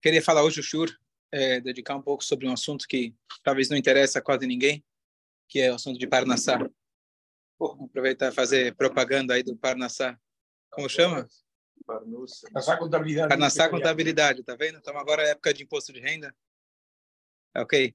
Queria 0.00 0.22
falar 0.22 0.42
hoje 0.42 0.60
o 0.60 0.62
Shur, 0.62 0.96
é, 1.32 1.60
dedicar 1.60 1.96
um 1.96 2.02
pouco 2.02 2.22
sobre 2.22 2.46
um 2.46 2.52
assunto 2.52 2.86
que 2.86 3.14
talvez 3.42 3.68
não 3.68 3.76
interessa 3.76 4.18
a 4.18 4.22
quase 4.22 4.46
ninguém, 4.46 4.84
que 5.48 5.60
é 5.60 5.72
o 5.72 5.74
assunto 5.74 5.98
de 5.98 6.06
Parnassá. 6.06 6.58
Vou 7.58 7.84
aproveitar 7.84 8.30
e 8.30 8.34
fazer 8.34 8.74
propaganda 8.76 9.34
aí 9.34 9.42
do 9.42 9.56
Parnassá. 9.56 10.18
Como 10.70 10.88
chama? 10.88 11.26
Parnassá 11.86 12.76
Contabilidade. 12.78 13.28
Parnassá 13.28 13.68
Contabilidade, 13.68 14.42
tá 14.42 14.54
vendo? 14.56 14.78
Então 14.78 14.96
agora 14.96 15.22
é 15.22 15.30
época 15.30 15.52
de 15.52 15.62
imposto 15.62 15.92
de 15.92 16.00
renda. 16.00 16.34
Ok. 17.56 17.94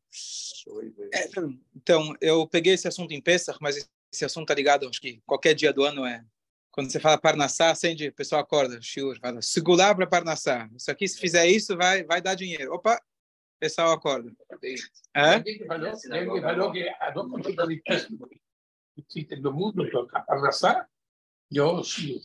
É, 1.14 1.30
então, 1.76 2.16
eu 2.22 2.48
peguei 2.48 2.74
esse 2.74 2.88
assunto 2.88 3.12
em 3.12 3.22
Pesach, 3.22 3.58
mas 3.62 3.90
esse 4.12 4.26
assunto 4.26 4.48
tá 4.48 4.56
ligado, 4.56 4.88
acho 4.88 5.00
que 5.00 5.22
qualquer 5.26 5.54
dia 5.54 5.72
do 5.72 5.84
ano 5.84 6.06
é. 6.06 6.24
Quando 6.72 6.92
você 6.92 7.00
fala 7.00 7.18
Parnassá, 7.18 7.72
acende, 7.72 8.08
o 8.08 8.14
pessoal 8.14 8.42
acorda, 8.42 8.80
shiur, 8.82 9.20
fala, 9.20 9.42
segurar 9.42 9.96
para 9.96 10.08
Parnassá. 10.08 10.70
Isso 10.76 10.90
aqui, 10.90 11.08
se 11.08 11.20
fizer 11.20 11.48
isso, 11.48 11.76
vai, 11.76 12.04
vai 12.04 12.22
dar 12.22 12.36
dinheiro. 12.36 12.74
Opa, 12.74 12.96
o 12.96 13.60
pessoal 13.60 13.92
acorda. 13.92 14.32
Alguém 15.14 15.66
falou 15.68 16.72
que 16.72 16.90
de 17.52 17.82
que 17.82 19.04
existem 19.10 19.42
no 19.42 19.52
mundo, 19.52 19.84
a 20.14 20.22
Parnassá 20.22 20.88
e 21.52 21.60
o 21.60 21.84
shiur. 21.84 22.22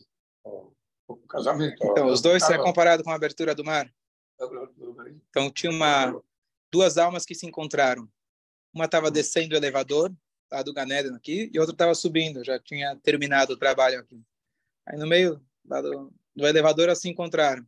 O 1.07 1.16
casamento. 1.29 1.77
Então, 1.85 2.07
os 2.07 2.23
dois 2.23 2.48
é 2.48 2.57
comparado 2.57 3.02
com 3.02 3.10
a 3.10 3.15
abertura 3.15 3.55
do 3.55 3.65
mar. 3.65 3.93
Então, 5.30 5.51
tinha 5.51 5.71
uma 5.71 6.19
duas 6.73 6.96
almas 6.98 7.24
que 7.24 7.35
se 7.35 7.46
encontraram. 7.46 8.09
Uma 8.73 8.87
estava 8.87 9.10
descendo 9.10 9.55
o 9.55 9.57
elevador, 9.57 10.12
lá 10.54 10.62
do 10.62 10.72
Ganeden 10.72 11.15
aqui, 11.15 11.51
e 11.52 11.59
outra 11.59 11.74
estava 11.74 11.95
subindo, 11.95 12.45
já 12.45 12.59
tinha 12.59 12.96
terminado 12.96 13.54
o 13.54 13.56
trabalho 13.56 13.98
aqui. 13.98 14.20
Aí 14.87 14.96
no 14.96 15.06
meio 15.06 15.45
do, 15.65 16.12
do 16.34 16.46
elevador 16.46 16.84
elas 16.84 17.01
se 17.01 17.09
encontraram. 17.09 17.66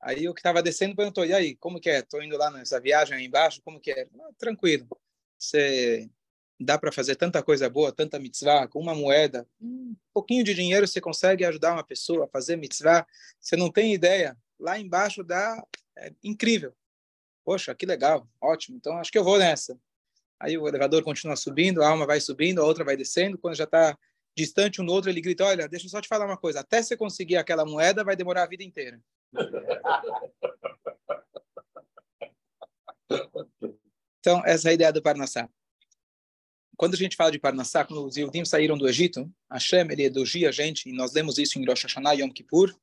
Aí 0.00 0.28
o 0.28 0.34
que 0.34 0.40
estava 0.40 0.62
descendo 0.62 0.94
perguntou, 0.94 1.24
e 1.24 1.32
aí, 1.32 1.56
como 1.56 1.80
que 1.80 1.88
é? 1.88 2.00
Estou 2.00 2.22
indo 2.22 2.36
lá 2.36 2.50
nessa 2.50 2.78
viagem 2.78 3.16
aí 3.16 3.24
embaixo, 3.24 3.62
como 3.62 3.80
que 3.80 3.90
é? 3.90 4.06
Ah, 4.20 4.30
tranquilo. 4.38 4.86
Você 5.38 6.08
dá 6.60 6.78
para 6.78 6.92
fazer 6.92 7.16
tanta 7.16 7.42
coisa 7.42 7.68
boa, 7.68 7.92
tanta 7.92 8.18
mitzvah, 8.18 8.68
com 8.68 8.78
uma 8.78 8.94
moeda, 8.94 9.46
um 9.60 9.96
pouquinho 10.12 10.44
de 10.44 10.54
dinheiro 10.54 10.86
você 10.86 11.00
consegue 11.00 11.44
ajudar 11.44 11.72
uma 11.72 11.84
pessoa 11.84 12.26
a 12.26 12.28
fazer 12.28 12.56
mitzvah. 12.56 13.06
Você 13.40 13.56
não 13.56 13.70
tem 13.70 13.94
ideia. 13.94 14.36
Lá 14.58 14.78
embaixo 14.78 15.24
dá 15.24 15.62
é 15.96 16.12
incrível. 16.22 16.74
Poxa, 17.44 17.74
que 17.74 17.86
legal, 17.86 18.28
ótimo. 18.40 18.76
Então 18.76 18.98
acho 18.98 19.10
que 19.10 19.18
eu 19.18 19.24
vou 19.24 19.38
nessa. 19.38 19.78
Aí 20.38 20.58
o 20.58 20.68
elevador 20.68 21.02
continua 21.02 21.36
subindo, 21.36 21.82
a 21.82 21.88
alma 21.88 22.06
vai 22.06 22.20
subindo, 22.20 22.60
a 22.60 22.64
outra 22.64 22.84
vai 22.84 22.96
descendo. 22.96 23.38
Quando 23.38 23.54
já 23.54 23.64
está 23.64 23.96
distante 24.36 24.80
um 24.80 24.86
do 24.86 24.92
outro, 24.92 25.10
ele 25.10 25.20
grita: 25.20 25.44
Olha, 25.44 25.68
deixa 25.68 25.86
eu 25.86 25.90
só 25.90 26.00
te 26.00 26.08
falar 26.08 26.26
uma 26.26 26.36
coisa. 26.36 26.60
Até 26.60 26.82
você 26.82 26.96
conseguir 26.96 27.36
aquela 27.36 27.64
moeda, 27.64 28.04
vai 28.04 28.14
demorar 28.14 28.42
a 28.42 28.46
vida 28.46 28.62
inteira. 28.62 29.00
Então, 34.26 34.42
essa 34.44 34.66
é 34.66 34.70
a 34.72 34.74
ideia 34.74 34.92
do 34.92 35.00
Parnassá. 35.00 35.48
Quando 36.76 36.94
a 36.94 36.96
gente 36.96 37.14
fala 37.14 37.30
de 37.30 37.38
Parnassá, 37.38 37.84
quando 37.84 38.04
os 38.04 38.16
Yudim 38.16 38.44
saíram 38.44 38.76
do 38.76 38.88
Egito, 38.88 39.32
Hashem, 39.48 39.86
ele 39.88 40.02
elogia 40.02 40.48
a 40.48 40.52
gente, 40.52 40.88
e 40.88 40.92
nós 40.92 41.12
lemos 41.12 41.38
isso 41.38 41.60
em 41.60 41.64
Rosh 41.64 41.84
Hashanah 41.84 42.14
Yom 42.14 42.30
Kippur, 42.30 42.74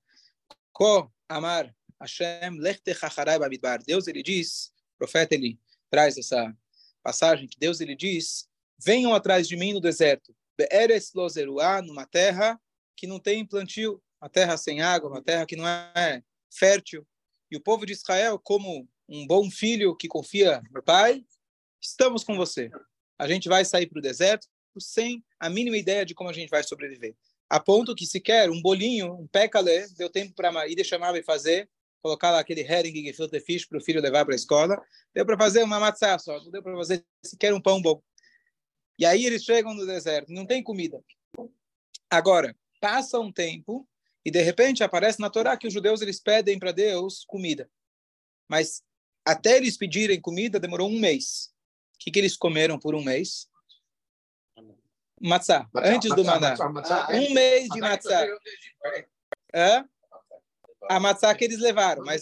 Ko 0.72 1.12
Amar 1.28 1.76
Hashem, 2.00 2.62
Deus, 3.86 4.08
ele 4.08 4.24
diz, 4.24 4.72
o 4.96 5.00
profeta, 5.00 5.36
ele 5.36 5.60
traz 5.92 6.18
essa 6.18 6.56
passagem, 7.04 7.48
que 7.48 7.60
Deus, 7.60 7.82
ele 7.82 7.96
diz, 7.96 8.48
venham 8.84 9.14
atrás 9.14 9.48
de 9.48 9.56
mim 9.56 9.74
no 9.74 9.82
deserto, 9.82 10.36
Be'eres 10.58 11.14
Lozeruá, 11.14 11.82
numa 11.82 12.06
terra 12.06 12.60
que 12.96 13.08
não 13.08 13.20
tem 13.20 13.46
plantio, 13.46 14.02
uma 14.22 14.30
terra 14.30 14.56
sem 14.56 14.82
água, 14.82 15.10
uma 15.10 15.22
terra 15.22 15.46
que 15.46 15.56
não 15.56 15.68
é 15.68 16.24
fértil. 16.52 17.06
E 17.52 17.58
o 17.58 17.62
povo 17.62 17.86
de 17.86 17.94
Israel, 17.94 18.40
como 18.40 18.88
um 19.10 19.28
bom 19.28 19.50
filho 19.50 19.96
que 19.96 20.08
confia 20.08 20.62
no 20.72 20.82
pai, 20.82 21.26
estamos 21.82 22.24
com 22.24 22.36
você. 22.36 22.72
A 23.18 23.28
gente 23.28 23.50
vai 23.50 23.66
sair 23.66 23.88
para 23.88 24.00
o 24.00 24.02
deserto 24.02 24.48
sem 24.80 25.24
a 25.40 25.50
mínima 25.50 25.78
ideia 25.78 26.06
de 26.06 26.16
como 26.16 26.30
a 26.30 26.34
gente 26.34 26.50
vai 26.50 26.64
sobreviver. 26.64 27.16
A 27.50 27.60
ponto 27.60 27.94
que 27.94 28.06
sequer 28.06 28.50
um 28.50 28.62
bolinho, 28.62 29.14
um 29.14 29.28
pécale, 29.28 29.88
deu 29.96 30.10
tempo 30.10 30.34
para 30.34 30.52
Maíra 30.52 30.84
chamar 30.84 31.16
e 31.16 31.24
fazer 31.24 31.70
colocar 32.04 32.32
lá 32.32 32.40
aquele 32.40 32.62
herring 32.62 33.06
gefilte 33.06 33.40
fish 33.40 33.66
para 33.66 33.78
o 33.78 33.82
filho 33.82 34.02
levar 34.02 34.26
para 34.26 34.34
a 34.34 34.36
escola. 34.36 34.80
Deu 35.14 35.26
para 35.26 35.38
fazer 35.38 35.64
uma 35.64 35.80
matzá 35.80 36.20
só, 36.20 36.38
não 36.44 36.52
deu 36.52 36.62
para 36.62 36.76
fazer 36.76 37.04
sequer 37.26 37.54
um 37.54 37.62
pão 37.62 37.82
bom. 37.82 38.04
E 39.00 39.06
aí 39.06 39.26
eles 39.26 39.44
chegam 39.44 39.74
no 39.74 39.86
deserto, 39.86 40.32
não 40.32 40.46
tem 40.46 40.62
comida. 40.62 41.02
Agora, 42.10 42.56
passa 42.82 43.18
um 43.20 43.32
tempo 43.32 43.88
e 44.26 44.30
de 44.30 44.42
repente 44.42 44.84
aparece 44.84 45.20
na 45.20 45.30
Torá 45.30 45.56
que 45.58 45.66
os 45.66 45.74
judeus 45.74 46.02
eles 46.02 46.20
pedem 46.20 46.60
para 46.60 46.74
Deus 46.74 47.24
comida. 47.26 47.70
Mas 48.50 48.84
até 49.26 49.56
eles 49.58 49.78
pedirem 49.78 50.20
comida 50.20 50.60
demorou 50.60 50.90
um 50.90 51.00
mês. 51.00 51.54
O 51.96 52.00
que, 52.00 52.12
que 52.12 52.20
eles 52.20 52.36
comeram 52.36 52.78
por 52.78 52.94
um 52.94 53.04
mês? 53.04 53.48
Matzá, 55.22 55.70
antes 55.78 56.14
do 56.14 56.26
maná. 56.26 56.54
Um 57.14 57.34
mês 57.34 57.70
de 57.70 57.80
matzá. 57.80 58.28
É? 59.54 59.84
A 60.90 61.00
matzá 61.00 61.34
que 61.34 61.46
eles 61.46 61.60
levaram. 61.60 62.04
Mas... 62.04 62.22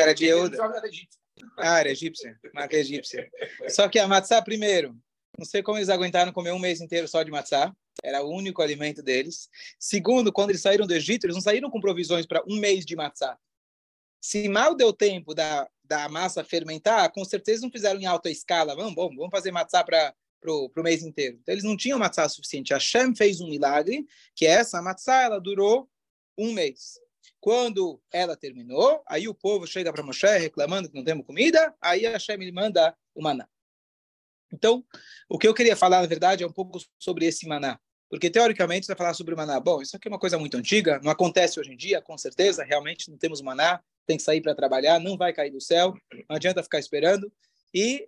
Era 0.00 0.14
de 0.14 0.26
Yehuda. 0.26 0.58
Ah, 1.56 1.80
era 1.80 1.90
egípcia, 1.90 2.38
marca 2.54 2.76
egípcia. 2.78 3.30
Só 3.68 3.88
que 3.88 3.98
a 3.98 4.06
matzá 4.06 4.40
primeiro, 4.42 4.96
não 5.36 5.44
sei 5.44 5.62
como 5.62 5.78
eles 5.78 5.88
aguentaram 5.88 6.32
comer 6.32 6.52
um 6.52 6.58
mês 6.58 6.80
inteiro 6.80 7.08
só 7.08 7.22
de 7.22 7.30
matzá, 7.30 7.74
era 8.02 8.22
o 8.22 8.30
único 8.30 8.62
alimento 8.62 9.02
deles. 9.02 9.48
Segundo, 9.78 10.32
quando 10.32 10.50
eles 10.50 10.62
saíram 10.62 10.86
do 10.86 10.94
Egito, 10.94 11.24
eles 11.24 11.34
não 11.34 11.42
saíram 11.42 11.70
com 11.70 11.80
provisões 11.80 12.26
para 12.26 12.42
um 12.46 12.56
mês 12.58 12.84
de 12.84 12.96
matzá. 12.96 13.36
Se 14.20 14.48
mal 14.48 14.74
deu 14.74 14.92
tempo 14.92 15.34
da, 15.34 15.68
da 15.84 16.08
massa 16.08 16.44
fermentar, 16.44 17.10
com 17.12 17.24
certeza 17.24 17.62
não 17.62 17.70
fizeram 17.70 18.00
em 18.00 18.06
alta 18.06 18.30
escala. 18.30 18.74
Vamos, 18.74 18.94
bom, 18.94 19.14
vamos 19.14 19.30
fazer 19.30 19.50
matzá 19.50 19.82
para 19.84 20.14
o 20.46 20.70
mês 20.78 21.02
inteiro. 21.02 21.38
Então, 21.40 21.52
eles 21.52 21.64
não 21.64 21.76
tinham 21.76 21.98
matzá 21.98 22.28
suficiente. 22.28 22.72
A 22.72 22.78
Shem 22.78 23.14
fez 23.14 23.40
um 23.40 23.48
milagre, 23.48 24.06
que 24.34 24.46
essa 24.46 24.80
matzá 24.80 25.22
ela 25.22 25.40
durou 25.40 25.90
um 26.38 26.52
mês. 26.52 26.98
Quando 27.40 28.00
ela 28.12 28.36
terminou, 28.36 29.02
aí 29.06 29.28
o 29.28 29.34
povo 29.34 29.66
chega 29.66 29.92
para 29.92 30.02
Moshe 30.02 30.38
reclamando 30.38 30.88
que 30.88 30.94
não 30.94 31.04
temos 31.04 31.26
comida, 31.26 31.74
aí 31.80 32.06
a 32.06 32.12
Hashem 32.12 32.52
manda 32.52 32.96
o 33.14 33.22
maná. 33.22 33.48
Então, 34.52 34.84
o 35.28 35.38
que 35.38 35.48
eu 35.48 35.54
queria 35.54 35.74
falar, 35.74 36.02
na 36.02 36.06
verdade, 36.06 36.44
é 36.44 36.46
um 36.46 36.52
pouco 36.52 36.78
sobre 36.98 37.26
esse 37.26 37.46
maná. 37.48 37.80
Porque, 38.08 38.28
teoricamente, 38.28 38.84
você 38.84 38.92
vai 38.92 38.98
falar 38.98 39.14
sobre 39.14 39.32
o 39.32 39.36
maná. 39.36 39.58
Bom, 39.58 39.80
isso 39.80 39.96
aqui 39.96 40.06
é 40.06 40.10
uma 40.10 40.18
coisa 40.18 40.38
muito 40.38 40.56
antiga, 40.56 41.00
não 41.02 41.10
acontece 41.10 41.58
hoje 41.58 41.72
em 41.72 41.76
dia, 41.76 42.02
com 42.02 42.16
certeza, 42.18 42.62
realmente 42.62 43.10
não 43.10 43.16
temos 43.16 43.40
maná, 43.40 43.82
tem 44.06 44.18
que 44.18 44.22
sair 44.22 44.42
para 44.42 44.54
trabalhar, 44.54 45.00
não 45.00 45.16
vai 45.16 45.32
cair 45.32 45.50
do 45.50 45.60
céu, 45.60 45.94
não 46.28 46.36
adianta 46.36 46.62
ficar 46.62 46.78
esperando. 46.78 47.32
E 47.74 48.06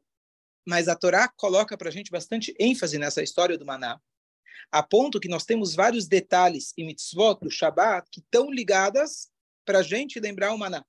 Mas 0.66 0.88
a 0.88 0.94
Torá 0.94 1.28
coloca 1.28 1.76
para 1.76 1.88
a 1.88 1.92
gente 1.92 2.10
bastante 2.10 2.54
ênfase 2.58 2.98
nessa 2.98 3.22
história 3.22 3.56
do 3.56 3.64
maná, 3.64 3.98
a 4.70 4.82
ponto 4.82 5.20
que 5.20 5.28
nós 5.28 5.44
temos 5.44 5.74
vários 5.74 6.06
detalhes 6.06 6.72
em 6.76 6.86
mitzvot 6.86 7.38
do 7.40 7.50
Shabat 7.50 8.08
que 8.10 8.20
estão 8.20 8.50
ligadas 8.50 9.28
para 9.64 9.78
a 9.78 9.82
gente 9.82 10.20
lembrar 10.20 10.52
o 10.52 10.58
maná. 10.58 10.84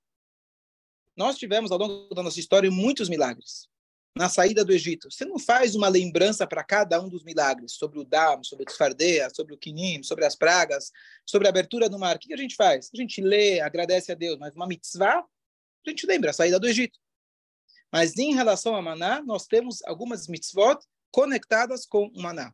Nós 1.15 1.37
tivemos 1.37 1.71
ao 1.71 1.77
longo 1.77 2.13
da 2.13 2.21
nossa 2.21 2.39
história 2.39 2.69
muitos 2.69 3.07
milagres. 3.07 3.69
Na 4.17 4.29
saída 4.29 4.63
do 4.63 4.71
Egito, 4.71 5.11
você 5.11 5.25
não 5.25 5.37
faz 5.37 5.75
uma 5.75 5.89
lembrança 5.89 6.47
para 6.47 6.63
cada 6.63 7.01
um 7.01 7.09
dos 7.09 7.23
milagres, 7.23 7.73
sobre 7.73 7.99
o 7.99 8.05
Dam, 8.05 8.41
sobre 8.43 8.63
o 8.63 8.65
Tzfardeia, 8.65 9.29
sobre 9.33 9.53
o 9.53 9.57
Kinim, 9.57 10.03
sobre 10.03 10.23
as 10.23 10.37
pragas, 10.37 10.89
sobre 11.25 11.47
a 11.47 11.49
abertura 11.49 11.89
do 11.89 11.99
mar. 11.99 12.15
O 12.15 12.19
que 12.19 12.33
a 12.33 12.37
gente 12.37 12.55
faz? 12.55 12.89
A 12.93 12.97
gente 12.97 13.21
lê, 13.21 13.59
agradece 13.59 14.13
a 14.13 14.15
Deus, 14.15 14.37
mas 14.39 14.55
uma 14.55 14.67
mitzvah, 14.67 15.19
a 15.19 15.89
gente 15.89 16.05
lembra 16.05 16.29
a 16.29 16.33
saída 16.33 16.57
do 16.57 16.67
Egito. 16.67 16.97
Mas 17.91 18.17
em 18.17 18.33
relação 18.33 18.73
a 18.75 18.81
maná, 18.81 19.21
nós 19.21 19.47
temos 19.47 19.83
algumas 19.83 20.27
mitzvot 20.29 20.79
conectadas 21.11 21.85
com 21.85 22.07
o 22.07 22.21
maná. 22.21 22.53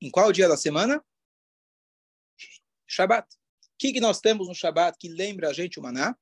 Em 0.00 0.10
qual 0.10 0.32
dia 0.32 0.48
da 0.48 0.56
semana? 0.56 1.04
Shabat. 2.86 3.26
O 3.26 3.78
que, 3.78 3.92
que 3.92 4.00
nós 4.00 4.20
temos 4.20 4.48
no 4.48 4.54
Shabat 4.54 4.96
que 4.98 5.08
lembra 5.08 5.50
a 5.50 5.52
gente 5.52 5.78
o 5.78 5.82
maná? 5.82 6.16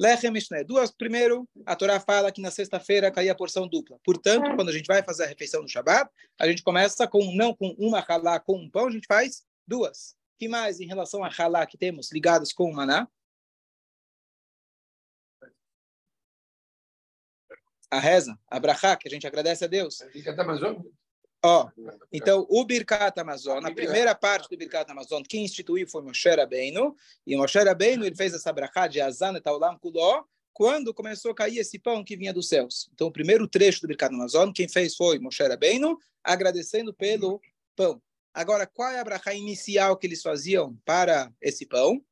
Lechem 0.00 0.30
Mishneh. 0.30 0.64
Duas. 0.64 0.90
Primeiro, 0.90 1.46
a 1.66 1.76
Torá 1.76 2.00
fala 2.00 2.32
que 2.32 2.40
na 2.40 2.50
sexta-feira 2.50 3.10
cai 3.10 3.28
a 3.28 3.34
porção 3.34 3.68
dupla. 3.68 3.98
Portanto, 4.02 4.56
quando 4.56 4.70
a 4.70 4.72
gente 4.72 4.86
vai 4.86 5.02
fazer 5.02 5.24
a 5.24 5.26
refeição 5.26 5.60
no 5.60 5.68
Shabat, 5.68 6.10
a 6.38 6.48
gente 6.48 6.62
começa 6.62 7.06
com 7.06 7.34
não 7.34 7.54
com 7.54 7.74
uma 7.78 8.00
halá, 8.00 8.40
com 8.40 8.56
um 8.56 8.70
pão, 8.70 8.86
a 8.86 8.90
gente 8.90 9.06
faz 9.06 9.44
duas. 9.66 10.16
que 10.38 10.48
mais 10.48 10.80
em 10.80 10.86
relação 10.86 11.22
a 11.22 11.28
halá 11.28 11.66
que 11.66 11.76
temos 11.76 12.10
ligados 12.10 12.50
com 12.50 12.64
o 12.64 12.74
maná? 12.74 13.06
A 17.90 17.98
reza, 17.98 18.38
a 18.46 18.58
brachá, 18.58 18.96
que 18.96 19.06
a 19.06 19.10
gente 19.10 19.26
agradece 19.26 19.64
a 19.64 19.68
Deus. 19.68 20.00
Ó, 21.42 21.70
então, 22.12 22.46
o 22.50 22.64
Birkat 22.64 23.18
Amazon, 23.18 23.64
a 23.64 23.72
primeira 23.72 24.14
parte 24.14 24.48
do 24.48 24.58
Birkat 24.58 24.90
Amazon, 24.90 25.22
quem 25.22 25.44
instituiu 25.44 25.88
foi 25.88 26.02
Moshe 26.02 26.28
Rabbeinu, 26.28 26.94
e 27.26 27.34
Moshe 27.34 27.58
Rabbeinu, 27.58 28.04
ele 28.04 28.14
fez 28.14 28.34
essa 28.34 28.52
brachá 28.52 28.86
de 28.86 29.00
Azan 29.00 29.34
et 29.36 29.46
Aulam 29.46 29.78
Kuló, 29.78 30.24
quando 30.52 30.92
começou 30.92 31.30
a 31.30 31.34
cair 31.34 31.58
esse 31.58 31.78
pão 31.78 32.04
que 32.04 32.16
vinha 32.16 32.34
dos 32.34 32.48
céus. 32.48 32.90
Então, 32.92 33.06
o 33.06 33.12
primeiro 33.12 33.48
trecho 33.48 33.80
do 33.80 33.88
Birkat 33.88 34.12
Amazon, 34.12 34.52
quem 34.52 34.68
fez 34.68 34.94
foi 34.94 35.18
Moshe 35.18 35.42
Rabbeinu, 35.42 35.96
agradecendo 36.22 36.92
pelo 36.92 37.40
pão. 37.74 38.02
Agora, 38.34 38.66
qual 38.66 38.90
é 38.90 39.00
a 39.00 39.04
bracha 39.04 39.32
inicial 39.32 39.96
que 39.96 40.06
eles 40.06 40.20
faziam 40.20 40.76
para 40.84 41.32
esse 41.40 41.64
pão? 41.64 42.04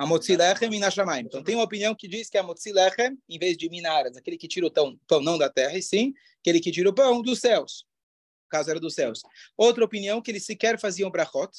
A 0.00 0.06
Motzilechem 0.06 0.70
Minashamaim. 0.70 1.26
Então, 1.26 1.44
tem 1.44 1.54
uma 1.54 1.64
opinião 1.64 1.94
que 1.94 2.08
diz 2.08 2.30
que 2.30 2.38
a 2.38 2.42
Motzilechem, 2.42 3.18
em 3.28 3.38
vez 3.38 3.54
de 3.54 3.68
Minaras, 3.68 4.16
aquele 4.16 4.38
que 4.38 4.48
tira 4.48 4.66
o 4.66 4.70
pão, 4.70 4.98
pão 5.06 5.20
não 5.20 5.36
da 5.36 5.50
terra, 5.50 5.76
e 5.76 5.82
sim 5.82 6.14
aquele 6.40 6.58
que 6.58 6.72
tira 6.72 6.88
o 6.88 6.94
pão 6.94 7.20
dos 7.20 7.38
céus. 7.38 7.84
O 8.46 8.48
caso 8.48 8.70
era 8.70 8.80
dos 8.80 8.94
céus. 8.94 9.20
Outra 9.58 9.84
opinião 9.84 10.22
que 10.22 10.30
eles 10.30 10.46
sequer 10.46 10.80
faziam 10.80 11.10
brachot, 11.10 11.50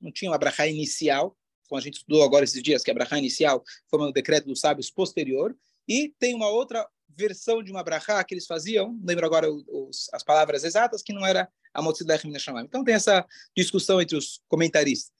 não 0.00 0.12
tinha 0.12 0.30
uma 0.30 0.38
brachá 0.38 0.68
inicial, 0.68 1.36
como 1.68 1.80
a 1.80 1.82
gente 1.82 1.94
estudou 1.94 2.22
agora 2.22 2.44
esses 2.44 2.62
dias, 2.62 2.84
que 2.84 2.90
a 2.92 2.94
brachá 2.94 3.18
inicial 3.18 3.64
foi 3.90 4.00
um 4.00 4.12
decreto 4.12 4.46
dos 4.46 4.60
sábios 4.60 4.88
posterior, 4.88 5.52
e 5.88 6.14
tem 6.20 6.36
uma 6.36 6.48
outra 6.48 6.88
versão 7.08 7.64
de 7.64 7.72
uma 7.72 7.82
brachá 7.82 8.22
que 8.22 8.32
eles 8.32 8.46
faziam, 8.46 8.96
lembro 9.04 9.26
agora 9.26 9.50
os, 9.50 10.08
as 10.12 10.22
palavras 10.22 10.62
exatas, 10.62 11.02
que 11.02 11.12
não 11.12 11.26
era 11.26 11.48
a 11.74 11.82
Motzidech 11.82 12.24
Minashamayim. 12.28 12.66
Então 12.66 12.84
tem 12.84 12.94
essa 12.94 13.26
discussão 13.56 14.00
entre 14.00 14.16
os 14.16 14.40
comentaristas. 14.46 15.15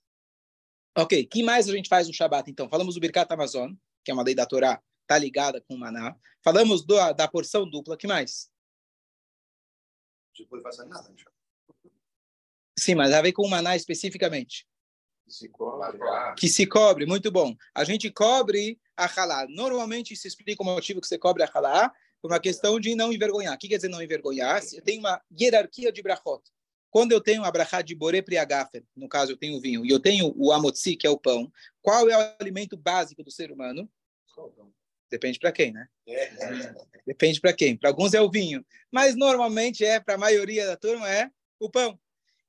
Ok, 0.99 1.27
que 1.27 1.43
mais 1.43 1.69
a 1.69 1.73
gente 1.73 1.89
faz 1.89 2.09
no 2.09 2.15
Shabat, 2.15 2.51
então? 2.51 2.71
Falamos 2.71 2.95
do 2.95 3.01
Birkat 3.01 3.31
Amazon, 3.31 3.75
que 4.03 4.11
é 4.11 4.15
uma 4.15 4.23
lei 4.23 4.35
da 4.35 4.47
Torá, 4.47 4.83
está 5.03 5.19
ligada 5.19 5.61
com 5.61 5.75
o 5.75 5.79
Maná. 5.79 6.17
Falamos 6.43 6.87
do, 6.87 6.97
da 7.13 7.29
porção 7.29 7.69
dupla, 7.69 7.99
que 7.99 8.07
mais? 8.07 8.51
Não 10.39 10.47
pode 10.47 10.63
fazer 10.63 10.87
nada 10.87 11.13
Shabat. 11.15 11.37
Sim, 12.79 12.95
mas 12.95 13.13
a 13.13 13.21
ver 13.21 13.33
com 13.33 13.43
o 13.43 13.51
Maná 13.51 13.77
especificamente. 13.77 14.67
Se 15.29 15.49
cobre. 15.49 15.99
Que 16.39 16.49
se 16.49 16.67
cobre, 16.67 17.05
muito 17.05 17.31
bom. 17.31 17.55
A 17.75 17.85
gente 17.85 18.11
cobre 18.11 18.81
a 18.97 19.07
halá. 19.07 19.47
Normalmente 19.49 20.15
se 20.17 20.29
explica 20.29 20.63
o 20.63 20.67
motivo 20.67 21.01
que 21.01 21.07
você 21.07 21.19
cobre 21.19 21.43
a 21.43 21.51
halá 21.53 21.93
por 22.23 22.31
uma 22.31 22.41
questão 22.41 22.79
de 22.79 22.95
não 22.95 23.13
envergonhar. 23.13 23.55
O 23.55 23.59
que 23.59 23.69
quer 23.69 23.77
dizer 23.77 23.89
não 23.89 24.03
envergonhar? 24.03 24.63
Tenho 24.85 25.01
uma 25.01 25.21
hierarquia 25.39 25.93
de 25.93 26.03
brachot. 26.03 26.43
Quando 26.97 27.13
eu 27.13 27.21
tenho 27.21 27.45
a 27.45 27.51
brachá 27.51 27.83
de 27.83 27.95
boré 27.95 28.23
priagafer, 28.23 28.83
no 28.97 29.07
caso 29.07 29.31
eu 29.31 29.37
tenho 29.37 29.59
o 29.59 29.61
vinho, 29.61 29.85
e 29.85 29.91
eu 29.91 30.01
tenho 30.01 30.33
o 30.35 30.51
amotzi, 30.51 30.97
que 30.97 31.07
é 31.07 31.11
o 31.11 31.19
pão, 31.19 31.53
qual 31.83 32.09
é 32.09 32.17
o 32.17 32.37
alimento 32.41 32.75
básico 32.75 33.23
do 33.23 33.31
ser 33.31 33.53
humano? 33.53 33.87
Depende 35.11 35.39
para 35.39 35.53
quem, 35.53 35.73
né? 35.73 35.89
Depende 37.07 37.39
para 37.39 37.53
quem. 37.53 37.77
Para 37.77 37.91
alguns 37.91 38.15
é 38.15 38.21
o 38.23 38.31
vinho, 38.31 38.65
mas 38.91 39.15
normalmente 39.15 39.85
é 39.85 40.01
para 40.01 40.15
a 40.15 40.19
maioria 40.19 40.67
da 40.67 40.75
turma 40.75 41.07
é 41.13 41.31
o 41.61 41.69
pão. 41.69 42.01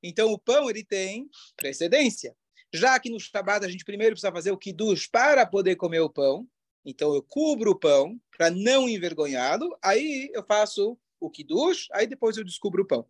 Então 0.01 0.31
o 0.31 0.39
pão 0.39 0.69
ele 0.69 0.85
tem 0.85 1.29
precedência. 1.57 2.33
Já 2.73 2.97
que 3.01 3.09
no 3.09 3.19
Shabbat 3.19 3.65
a 3.65 3.69
gente 3.69 3.83
primeiro 3.83 4.13
precisa 4.13 4.31
fazer 4.31 4.51
o 4.51 4.57
kiddush 4.57 5.07
para 5.07 5.45
poder 5.45 5.75
comer 5.75 6.00
o 6.00 6.09
pão, 6.09 6.47
então 6.85 7.13
eu 7.13 7.21
cubro 7.21 7.71
o 7.71 7.77
pão 7.77 8.17
para 8.38 8.50
não 8.50 8.88
envergonhá-lo, 8.88 9.77
aí 9.83 10.31
eu 10.33 10.41
faço 10.41 10.97
o 11.19 11.29
kiddush, 11.29 11.89
aí 11.91 12.07
depois 12.07 12.38
eu 12.38 12.45
descubro 12.45 12.83
o 12.83 12.88
pão. 12.88 13.05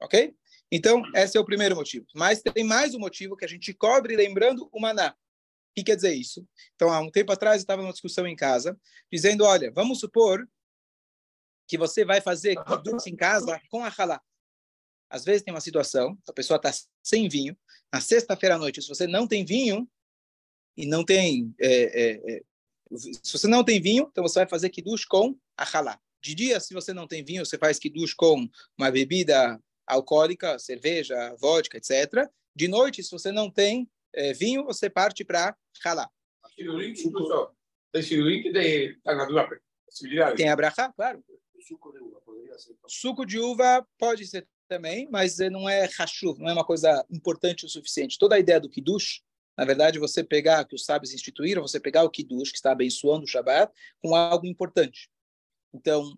Ok? 0.00 0.34
Então, 0.70 1.02
esse 1.14 1.36
é 1.36 1.40
o 1.40 1.44
primeiro 1.44 1.74
motivo. 1.74 2.06
Mas 2.14 2.42
tem 2.42 2.64
mais 2.64 2.94
um 2.94 2.98
motivo 2.98 3.36
que 3.36 3.44
a 3.44 3.48
gente 3.48 3.72
cobre 3.72 4.16
lembrando 4.16 4.68
o 4.70 4.80
maná. 4.80 5.10
O 5.10 5.14
que 5.74 5.84
quer 5.84 5.96
dizer 5.96 6.14
isso? 6.14 6.46
Então, 6.74 6.90
há 6.90 7.00
um 7.00 7.10
tempo 7.10 7.32
atrás, 7.32 7.60
estava 7.60 7.82
numa 7.82 7.92
discussão 7.92 8.26
em 8.26 8.36
casa, 8.36 8.78
dizendo, 9.10 9.44
olha, 9.44 9.70
vamos 9.72 10.00
supor 10.00 10.46
que 11.66 11.78
você 11.78 12.04
vai 12.04 12.20
fazer 12.20 12.56
kiddush 12.64 13.06
em 13.06 13.16
casa 13.16 13.60
com 13.70 13.84
a 13.84 13.92
halá. 13.96 14.20
Às 15.10 15.24
vezes 15.24 15.42
tem 15.42 15.54
uma 15.54 15.60
situação, 15.60 16.18
a 16.26 16.32
pessoa 16.32 16.56
está 16.56 16.70
sem 17.02 17.28
vinho, 17.28 17.56
na 17.92 18.00
sexta-feira 18.00 18.56
à 18.56 18.58
noite, 18.58 18.82
se 18.82 18.88
você 18.88 19.06
não 19.06 19.26
tem 19.26 19.44
vinho 19.44 19.88
e 20.76 20.86
não 20.86 21.04
tem, 21.04 21.54
é, 21.58 21.68
é, 21.68 22.36
é, 22.36 22.42
se 23.22 23.32
você 23.32 23.46
não 23.46 23.64
tem 23.64 23.80
vinho, 23.80 24.08
então 24.10 24.22
você 24.22 24.40
vai 24.40 24.48
fazer 24.48 24.68
kiddush 24.70 25.04
com 25.06 25.38
a 25.56 25.64
halá. 25.64 25.98
De 26.20 26.34
dia, 26.34 26.60
se 26.60 26.74
você 26.74 26.92
não 26.92 27.06
tem 27.06 27.24
vinho, 27.24 27.44
você 27.44 27.56
faz 27.56 27.78
kiddush 27.78 28.12
com 28.14 28.48
uma 28.76 28.90
bebida 28.90 29.58
alcoólica, 29.88 30.58
cerveja, 30.58 31.34
vodka, 31.40 31.76
etc. 31.76 32.28
De 32.54 32.68
noite, 32.68 33.02
se 33.02 33.10
você 33.10 33.32
não 33.32 33.50
tem 33.50 33.88
é, 34.14 34.32
vinho, 34.32 34.64
você 34.64 34.88
parte 34.88 35.24
para 35.24 35.56
halá. 35.84 36.10
Tem 36.56 36.66
tem, 40.02 40.18
tá. 40.18 40.36
Tem 40.36 40.48
a 40.50 40.56
brachá, 40.56 40.92
claro. 40.92 41.24
Suco 41.66 41.92
de 41.92 41.98
uva 41.98 42.20
poderia 42.20 42.58
ser. 42.58 42.76
Suco 42.86 43.26
de 43.26 43.38
uva 43.38 43.86
pode 43.98 44.26
ser 44.26 44.46
também, 44.68 45.08
mas 45.10 45.38
não 45.38 45.68
é 45.68 45.88
hashuv, 45.98 46.38
não 46.38 46.50
é 46.50 46.52
uma 46.52 46.64
coisa 46.64 47.04
importante 47.10 47.64
o 47.64 47.68
suficiente. 47.68 48.18
Toda 48.18 48.36
a 48.36 48.38
ideia 48.38 48.60
do 48.60 48.68
kiddush, 48.68 49.22
na 49.56 49.64
verdade, 49.64 49.98
você 49.98 50.22
pegar, 50.22 50.64
que 50.64 50.74
os 50.74 50.84
sábios 50.84 51.12
instituíram, 51.12 51.62
você 51.62 51.80
pegar 51.80 52.04
o 52.04 52.10
kiddush, 52.10 52.50
que 52.50 52.58
está 52.58 52.72
abençoando 52.72 53.24
o 53.24 53.26
Shabbat, 53.26 53.72
com 54.00 54.14
algo 54.14 54.46
importante. 54.46 55.08
Então, 55.74 56.16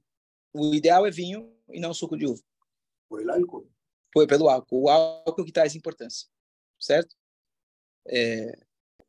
o 0.52 0.74
ideal 0.74 1.06
é 1.06 1.10
vinho 1.10 1.54
e 1.70 1.80
não 1.80 1.94
suco 1.94 2.16
de 2.16 2.26
uva. 2.26 2.42
Por 3.10 3.20
el 3.20 3.28
álcool. 3.28 3.68
Foi 4.12 4.24
pelo 4.24 4.48
álcool. 4.48 4.84
O 4.84 4.88
álcool 4.88 5.44
que 5.44 5.52
traz 5.52 5.74
importância, 5.74 6.28
certo? 6.78 7.16
É, 8.06 8.56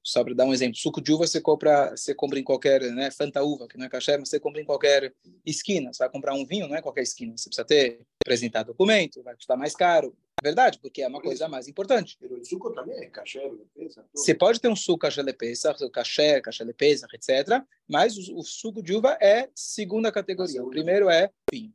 só 0.04 0.24
para 0.24 0.34
dar 0.34 0.46
um 0.46 0.54
exemplo, 0.54 0.76
suco 0.76 1.00
de 1.00 1.14
uva 1.14 1.28
você 1.28 1.40
compra, 1.40 1.92
você 1.92 2.16
compra 2.16 2.40
em 2.40 2.44
qualquer, 2.44 2.82
né, 2.92 3.12
Fanta 3.12 3.44
uva, 3.44 3.68
que 3.68 3.78
não 3.78 3.86
é 3.86 3.90
caché, 3.90 4.18
mas 4.18 4.30
você 4.30 4.40
compra 4.40 4.60
em 4.60 4.66
qualquer 4.66 5.14
esquina. 5.46 5.94
Você 5.94 6.00
vai 6.00 6.10
comprar 6.10 6.34
um 6.34 6.44
vinho, 6.44 6.68
não 6.68 6.76
é 6.76 6.82
qualquer 6.82 7.04
esquina. 7.04 7.38
Você 7.38 7.48
precisa 7.48 7.64
ter 7.64 8.02
apresentar 8.26 8.64
documento, 8.64 9.22
vai 9.22 9.36
custar 9.36 9.56
mais 9.56 9.76
caro. 9.76 10.18
É 10.42 10.44
verdade, 10.44 10.80
porque 10.80 11.04
é 11.04 11.08
uma 11.08 11.22
coisa 11.22 11.48
mais 11.48 11.68
importante. 11.68 12.18
O 12.20 12.44
suco 12.44 12.74
também 12.74 12.98
é 12.98 13.10
caché, 13.12 13.40
tudo. 13.40 13.70
Você 14.16 14.34
pode 14.34 14.60
ter 14.60 14.68
um 14.68 14.76
suco 14.76 14.98
caché 14.98 15.22
lepesa, 15.22 15.76
caché, 15.94 16.42
caché 16.42 16.64
lepesa, 16.64 17.08
etc. 17.14 17.64
Mas 17.88 18.18
o, 18.18 18.40
o 18.40 18.44
suco 18.44 18.82
de 18.82 18.96
uva 18.96 19.16
é 19.22 19.52
segunda 19.54 20.12
categoria. 20.12 20.64
O 20.64 20.72
primeiro 20.72 21.08
é 21.08 21.30
vinho, 21.52 21.72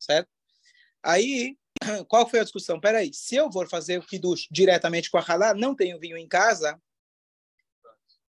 certo? 0.00 0.37
Aí, 1.02 1.56
qual 2.08 2.28
foi 2.28 2.40
a 2.40 2.44
discussão? 2.44 2.80
Peraí, 2.80 3.12
se 3.12 3.36
eu 3.36 3.50
for 3.50 3.68
fazer 3.68 3.98
o 3.98 4.06
kiddush 4.06 4.48
diretamente 4.50 5.10
com 5.10 5.18
a 5.18 5.24
halá, 5.26 5.54
não 5.54 5.74
tenho 5.74 5.98
vinho 5.98 6.16
em 6.16 6.28
casa, 6.28 6.80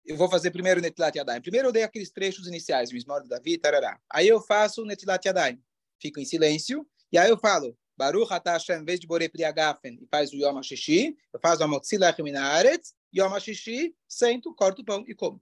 eu 0.05 0.17
vou 0.17 0.29
fazer 0.29 0.51
primeiro 0.51 0.79
o 0.79 0.83
Netilat 0.83 1.15
Yadayim. 1.15 1.41
Primeiro 1.41 1.69
eu 1.69 1.71
dei 1.71 1.83
aqueles 1.83 2.11
trechos 2.11 2.47
iniciais, 2.47 2.89
o 2.89 2.93
Mismor 2.93 3.25
Davi, 3.27 3.57
tarará. 3.57 3.99
Aí 4.09 4.27
eu 4.27 4.41
faço 4.41 4.83
Netilat 4.85 5.25
Yadayim. 5.25 5.61
Fico 5.99 6.19
em 6.19 6.25
silêncio, 6.25 6.85
e 7.11 7.17
aí 7.17 7.29
eu 7.29 7.37
falo, 7.37 7.77
Baruch 7.95 8.33
Atah 8.33 8.57
em 8.71 8.83
vez 8.83 8.99
de 8.99 9.07
Borei 9.07 9.29
Priagafen, 9.29 9.97
e 10.01 10.07
faz 10.07 10.33
o 10.33 10.35
Yom 10.35 10.57
HaShishi, 10.57 11.15
eu 11.31 11.39
faço 11.39 11.61
o 11.61 11.65
Amotzilach 11.65 12.21
Minaretz, 12.21 12.93
Yom 13.15 13.33
HaShishi, 13.33 13.95
sento, 14.07 14.53
corto 14.53 14.81
o 14.81 14.85
pão 14.85 15.05
e 15.07 15.15
como. 15.15 15.41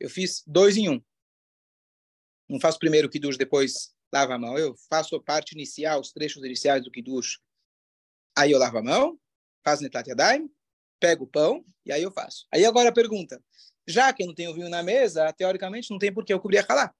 Eu 0.00 0.08
fiz 0.08 0.42
dois 0.46 0.76
em 0.76 0.88
um. 0.88 1.02
Não 2.48 2.58
faço 2.58 2.78
primeiro 2.78 3.08
o 3.08 3.10
Kiddush, 3.10 3.36
depois 3.36 3.94
lavo 4.12 4.32
a 4.32 4.38
mão. 4.38 4.58
Eu 4.58 4.74
faço 4.88 5.16
a 5.16 5.22
parte 5.22 5.52
inicial, 5.52 6.00
os 6.00 6.12
trechos 6.12 6.44
iniciais 6.44 6.84
do 6.84 6.90
Kiddush. 6.90 7.40
Aí 8.36 8.50
eu 8.52 8.58
lavo 8.58 8.78
a 8.78 8.82
mão, 8.82 9.18
faço 9.64 9.82
Netlat 9.82 10.08
Yadayim, 10.08 10.50
pego 11.00 11.24
o 11.24 11.28
pão, 11.28 11.64
e 11.84 11.92
aí 11.92 12.02
eu 12.02 12.10
faço. 12.10 12.46
Aí 12.52 12.64
agora 12.64 12.90
a 12.90 12.92
pergunta, 12.92 13.42
já 13.86 14.12
que 14.12 14.22
eu 14.22 14.26
não 14.26 14.34
tenho 14.34 14.54
vinho 14.54 14.68
na 14.68 14.82
mesa, 14.82 15.32
teoricamente 15.32 15.90
não 15.90 15.98
tem 15.98 16.12
por 16.12 16.24
que 16.24 16.32
eu 16.32 16.40
cobrir 16.40 16.58
a 16.58 16.66
halá. 16.68 16.94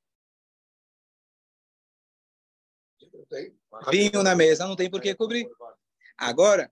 Tem. 3.28 3.56
Vinho 3.90 4.22
na 4.22 4.34
mesa, 4.34 4.66
não 4.66 4.76
tem 4.76 4.90
por 4.90 5.00
que 5.00 5.14
cobrir. 5.14 5.48
Agora, 6.18 6.70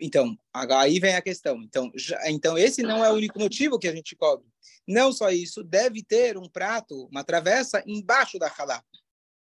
então, 0.00 0.36
aí 0.54 0.98
vem 0.98 1.14
a 1.14 1.22
questão. 1.22 1.60
Então, 1.62 1.92
já, 1.94 2.18
então, 2.30 2.56
esse 2.56 2.82
não 2.82 3.04
é 3.04 3.10
o 3.10 3.14
único 3.14 3.38
motivo 3.38 3.78
que 3.78 3.86
a 3.86 3.94
gente 3.94 4.16
cobre. 4.16 4.46
Não 4.88 5.12
só 5.12 5.30
isso, 5.30 5.62
deve 5.62 6.02
ter 6.02 6.38
um 6.38 6.48
prato, 6.48 7.06
uma 7.10 7.22
travessa 7.22 7.82
embaixo 7.86 8.38
da 8.38 8.48
halá. 8.48 8.82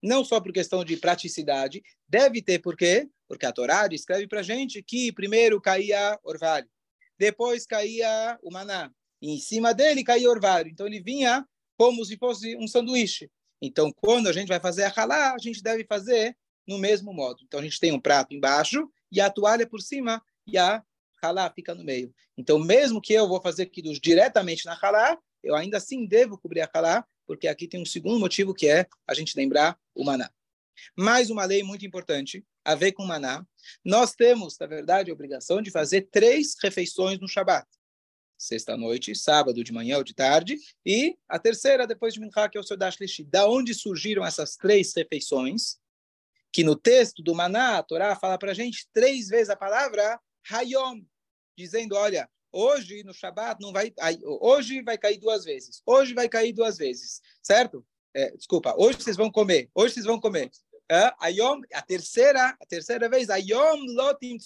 Não 0.02 0.24
só 0.24 0.40
por 0.40 0.52
questão 0.52 0.84
de 0.84 0.98
praticidade, 0.98 1.82
deve 2.08 2.42
ter 2.42 2.60
por 2.60 2.76
quê? 2.76 3.08
Porque 3.28 3.46
a 3.46 3.52
Torá 3.52 3.88
descreve 3.88 4.28
para 4.28 4.42
gente 4.42 4.82
que 4.82 5.12
primeiro 5.12 5.62
caía 5.62 6.20
orvalho, 6.24 6.70
depois 7.18 7.66
caía 7.66 8.38
o 8.42 8.52
maná, 8.52 8.92
e 9.22 9.32
em 9.36 9.40
cima 9.40 9.74
dele 9.74 10.04
caía 10.04 10.30
orvalho. 10.30 10.70
Então 10.70 10.86
ele 10.86 11.02
vinha 11.02 11.46
como 11.78 12.04
se 12.06 12.18
fosse 12.18 12.56
um 12.58 12.68
sanduíche. 12.68 13.30
Então, 13.62 13.92
quando 13.92 14.28
a 14.28 14.34
gente 14.34 14.48
vai 14.48 14.60
fazer 14.60 14.84
a 14.84 14.94
halá, 14.96 15.34
a 15.34 15.38
gente 15.40 15.64
deve 15.64 15.84
fazer 15.84 16.38
no 16.68 16.78
mesmo 16.78 17.12
modo. 17.14 17.40
Então, 17.44 17.60
a 17.60 17.64
gente 17.64 17.80
tem 17.80 17.92
um 17.92 18.00
prato 18.00 18.36
embaixo 18.36 18.88
e 19.12 19.22
a 19.22 19.30
toalha 19.30 19.68
por 19.68 19.82
cima 19.82 20.22
e 20.46 20.58
a 20.58 20.84
halá 21.22 21.52
fica 21.52 21.74
no 21.74 21.84
meio. 21.84 22.14
Então, 22.38 22.60
mesmo 22.60 23.02
que 23.02 23.14
eu 23.14 23.28
vou 23.28 23.42
fazer 23.42 23.66
kiddush 23.68 24.00
diretamente 24.00 24.66
na 24.66 24.78
halá, 24.80 25.18
eu 25.44 25.56
ainda 25.56 25.78
assim 25.78 26.06
devo 26.06 26.38
cobrir 26.38 26.62
a 26.62 26.70
halá, 26.72 27.06
porque 27.26 27.48
aqui 27.48 27.68
tem 27.68 27.82
um 27.82 27.86
segundo 27.86 28.20
motivo 28.20 28.54
que 28.54 28.68
é 28.68 28.88
a 29.08 29.14
gente 29.14 29.36
lembrar 29.36 29.78
o 29.96 30.04
maná. 30.04 30.30
Mais 30.96 31.30
uma 31.30 31.46
lei 31.46 31.64
muito 31.64 31.86
importante 31.86 32.46
a 32.64 32.76
ver 32.76 32.92
com 32.92 33.06
maná. 33.06 33.44
Nós 33.84 34.14
temos, 34.14 34.58
na 34.60 34.68
verdade, 34.68 35.10
a 35.10 35.14
obrigação 35.14 35.62
de 35.62 35.72
fazer 35.72 36.10
três 36.12 36.56
refeições 36.62 37.20
no 37.20 37.28
Shabat 37.28 37.68
sexta-noite, 38.38 39.16
sábado 39.16 39.64
de 39.64 39.74
manhã 39.74 39.98
ou 39.98 40.04
de 40.04 40.14
tarde, 40.14 40.58
e 40.86 41.18
a 41.28 41.40
terceira 41.40 41.88
depois 41.88 42.14
de 42.14 42.20
Minchá, 42.20 42.48
que 42.48 42.58
é 42.58 42.62
o 42.62 42.64
Sodash 42.64 42.98
Lishi. 43.00 43.24
Da 43.24 43.50
onde 43.50 43.74
surgiram 43.74 44.24
essas 44.24 44.56
três 44.56 44.94
refeições? 44.96 45.78
Que 46.58 46.64
no 46.64 46.76
texto 46.76 47.22
do 47.22 47.36
Maná, 47.36 47.78
a 47.78 47.84
Torá 47.84 48.16
fala 48.16 48.36
para 48.36 48.50
a 48.50 48.54
gente 48.56 48.88
três 48.92 49.28
vezes 49.28 49.52
a 49.52 49.56
palavra 49.56 50.20
Hayom, 50.50 51.04
dizendo, 51.56 51.96
olha, 51.96 52.28
hoje 52.52 53.04
no 53.04 53.14
Shabat 53.14 53.62
não 53.62 53.72
vai, 53.72 53.94
hoje 54.42 54.82
vai 54.82 54.98
cair 54.98 55.20
duas 55.20 55.46
vezes, 55.46 55.84
hoje 55.86 56.16
vai 56.16 56.28
cair 56.28 56.54
duas 56.54 56.76
vezes, 56.76 57.22
certo? 57.44 57.86
É, 58.12 58.32
desculpa, 58.32 58.74
hoje 58.76 59.04
vocês 59.04 59.16
vão 59.16 59.30
comer, 59.30 59.70
hoje 59.76 59.94
vocês 59.94 60.08
vão 60.08 60.20
comer. 60.20 60.50
É, 60.92 61.14
Ayom, 61.20 61.62
a 61.72 61.82
terceira, 61.84 62.58
a 62.60 62.66
terceira 62.66 63.08
vez, 63.08 63.30
Ayom 63.30 63.86
Lotim 63.94 64.40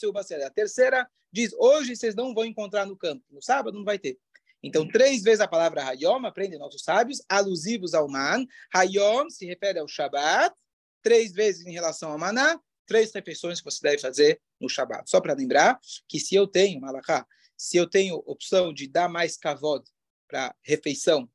A 0.45 0.49
terceira 0.49 1.09
diz, 1.31 1.53
hoje 1.53 1.95
vocês 1.95 2.13
não 2.13 2.33
vão 2.33 2.43
encontrar 2.43 2.85
no 2.85 2.97
campo, 2.97 3.23
no 3.31 3.41
sábado 3.41 3.77
não 3.77 3.85
vai 3.85 3.97
ter. 3.97 4.19
Então, 4.61 4.85
três 4.85 5.23
vezes 5.23 5.39
a 5.39 5.47
palavra 5.47 5.85
Hayom, 5.85 6.25
aprendem 6.25 6.59
nossos 6.59 6.83
sábios, 6.83 7.21
alusivos 7.29 7.93
ao 7.93 8.09
Man. 8.09 8.45
Hayom 8.75 9.29
se 9.29 9.45
refere 9.45 9.79
ao 9.79 9.87
Shabat, 9.87 10.53
três 11.01 11.31
vezes 11.31 11.65
em 11.65 11.71
relação 11.71 12.11
ao 12.11 12.17
Maná, 12.17 12.59
três 12.85 13.11
refeições 13.13 13.59
que 13.59 13.65
você 13.65 13.79
deve 13.81 13.99
fazer 13.99 14.41
no 14.59 14.69
Shabat. 14.69 15.09
Só 15.09 15.21
para 15.21 15.33
lembrar 15.33 15.79
que 16.07 16.19
se 16.19 16.35
eu 16.35 16.47
tenho, 16.47 16.79
Malaká, 16.81 17.27
se 17.57 17.77
eu 17.77 17.89
tenho 17.89 18.15
opção 18.25 18.73
de 18.73 18.87
dar 18.87 19.07
mais 19.07 19.37
kavod 19.37 19.83
para 20.27 20.55
refeição, 20.63 21.29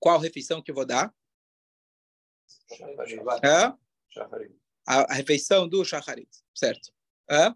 qual 0.00 0.18
refeição 0.18 0.62
que 0.62 0.70
eu 0.70 0.74
vou 0.74 0.86
dar? 0.86 1.14
Hã? 3.44 3.78
A, 4.86 5.12
a 5.12 5.14
refeição 5.14 5.68
do 5.68 5.84
Shacharit, 5.84 6.30
certo? 6.54 6.92
Hã? 7.30 7.54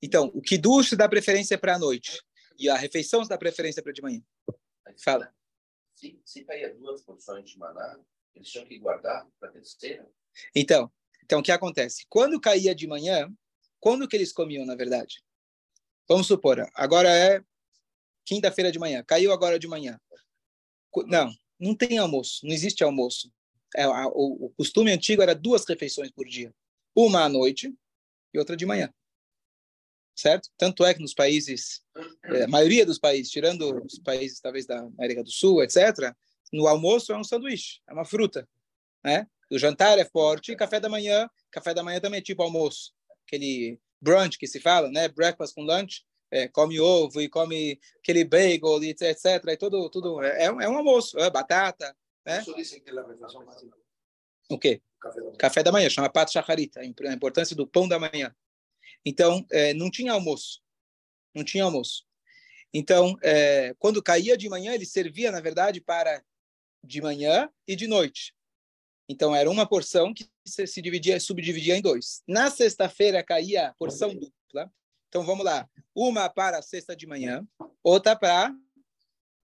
Então, 0.00 0.30
o 0.34 0.40
Kiddush 0.40 0.96
dá 0.96 1.08
preferência 1.08 1.58
para 1.58 1.74
a 1.74 1.78
noite. 1.78 2.20
E 2.58 2.68
a 2.68 2.76
refeição 2.76 3.22
dá 3.22 3.36
preferência 3.36 3.82
para 3.82 3.92
de 3.92 4.00
manhã. 4.00 4.22
Fala. 5.02 5.35
Se, 5.96 6.20
se 6.24 6.44
caía 6.44 6.72
duas 6.74 7.02
porções 7.02 7.50
de 7.50 7.58
maná, 7.58 7.98
eles 8.34 8.48
tinham 8.48 8.66
que 8.66 8.78
guardar 8.78 9.26
para 9.40 9.48
a 9.48 9.52
terceira? 9.52 10.06
Então, 10.54 10.92
então, 11.24 11.40
o 11.40 11.42
que 11.42 11.50
acontece? 11.50 12.06
Quando 12.08 12.40
caía 12.40 12.74
de 12.74 12.86
manhã, 12.86 13.32
quando 13.80 14.06
que 14.06 14.14
eles 14.14 14.32
comiam, 14.32 14.64
na 14.64 14.76
verdade? 14.76 15.24
Vamos 16.08 16.26
supor, 16.26 16.70
agora 16.74 17.08
é 17.08 17.42
quinta-feira 18.24 18.70
de 18.70 18.78
manhã. 18.78 19.02
Caiu 19.02 19.32
agora 19.32 19.58
de 19.58 19.66
manhã. 19.66 19.98
Não, 21.06 21.34
não 21.58 21.74
tem 21.74 21.98
almoço. 21.98 22.46
Não 22.46 22.52
existe 22.52 22.84
almoço. 22.84 23.32
É, 23.74 23.88
o, 23.88 24.46
o 24.46 24.50
costume 24.56 24.92
antigo 24.92 25.22
era 25.22 25.34
duas 25.34 25.66
refeições 25.66 26.10
por 26.10 26.26
dia. 26.26 26.54
Uma 26.94 27.24
à 27.24 27.28
noite 27.28 27.74
e 28.32 28.38
outra 28.38 28.56
de 28.56 28.64
manhã 28.64 28.92
certo? 30.16 30.48
Tanto 30.56 30.84
é 30.84 30.94
que 30.94 31.00
nos 31.00 31.12
países, 31.12 31.82
é, 32.24 32.44
a 32.44 32.48
maioria 32.48 32.86
dos 32.86 32.98
países, 32.98 33.30
tirando 33.30 33.84
os 33.84 33.98
países 33.98 34.40
talvez 34.40 34.66
da 34.66 34.80
América 34.80 35.22
do 35.22 35.30
Sul, 35.30 35.62
etc., 35.62 36.12
no 36.52 36.66
almoço 36.66 37.12
é 37.12 37.16
um 37.16 37.24
sanduíche, 37.24 37.80
é 37.88 37.92
uma 37.92 38.04
fruta, 38.04 38.48
né? 39.04 39.26
O 39.50 39.58
jantar 39.58 39.98
é 39.98 40.04
forte, 40.04 40.56
café 40.56 40.80
da 40.80 40.88
manhã, 40.88 41.28
café 41.50 41.74
da 41.74 41.82
manhã 41.82 42.00
também 42.00 42.18
é 42.18 42.22
tipo 42.22 42.42
almoço, 42.42 42.92
aquele 43.26 43.78
brunch 44.00 44.38
que 44.38 44.46
se 44.46 44.58
fala, 44.58 44.90
né? 44.90 45.08
Breakfast 45.08 45.54
com 45.54 45.62
lunch, 45.62 46.04
é, 46.30 46.48
come 46.48 46.80
ovo 46.80 47.20
e 47.20 47.28
come 47.28 47.78
aquele 47.98 48.24
bagel, 48.24 48.82
etc. 48.82 49.44
E 49.48 49.56
tudo, 49.56 49.88
tudo 49.90 50.22
é, 50.22 50.44
é, 50.44 50.52
um, 50.52 50.60
é 50.60 50.68
um 50.68 50.76
almoço, 50.76 51.18
é 51.18 51.30
batata, 51.30 51.94
né? 52.24 52.42
O 54.48 54.58
quê? 54.58 54.80
Café 55.38 55.62
da 55.62 55.70
manhã, 55.70 55.88
chama 55.90 56.08
pat 56.08 56.32
shacharit, 56.32 56.76
a 56.78 56.84
importância 57.12 57.54
do 57.54 57.66
pão 57.66 57.86
da 57.86 57.98
manhã. 57.98 58.34
Então, 59.06 59.46
é, 59.52 59.72
não 59.72 59.88
tinha 59.88 60.12
almoço. 60.12 60.60
Não 61.32 61.44
tinha 61.44 61.62
almoço. 61.62 62.04
Então, 62.74 63.16
é, 63.22 63.72
quando 63.78 64.02
caía 64.02 64.36
de 64.36 64.48
manhã, 64.48 64.74
ele 64.74 64.84
servia, 64.84 65.30
na 65.30 65.40
verdade, 65.40 65.80
para 65.80 66.24
de 66.82 67.00
manhã 67.00 67.48
e 67.68 67.76
de 67.76 67.86
noite. 67.86 68.34
Então, 69.08 69.34
era 69.34 69.48
uma 69.48 69.64
porção 69.64 70.12
que 70.12 70.28
se 70.44 70.82
dividia, 70.82 71.20
subdividia 71.20 71.76
em 71.76 71.80
dois. 71.80 72.20
Na 72.26 72.50
sexta-feira 72.50 73.22
caía 73.22 73.68
a 73.68 73.74
porção 73.74 74.12
dupla. 74.12 74.72
Então, 75.08 75.24
vamos 75.24 75.44
lá. 75.44 75.70
Uma 75.94 76.28
para 76.28 76.60
sexta 76.60 76.96
de 76.96 77.06
manhã, 77.06 77.46
outra 77.84 78.16
para 78.16 78.52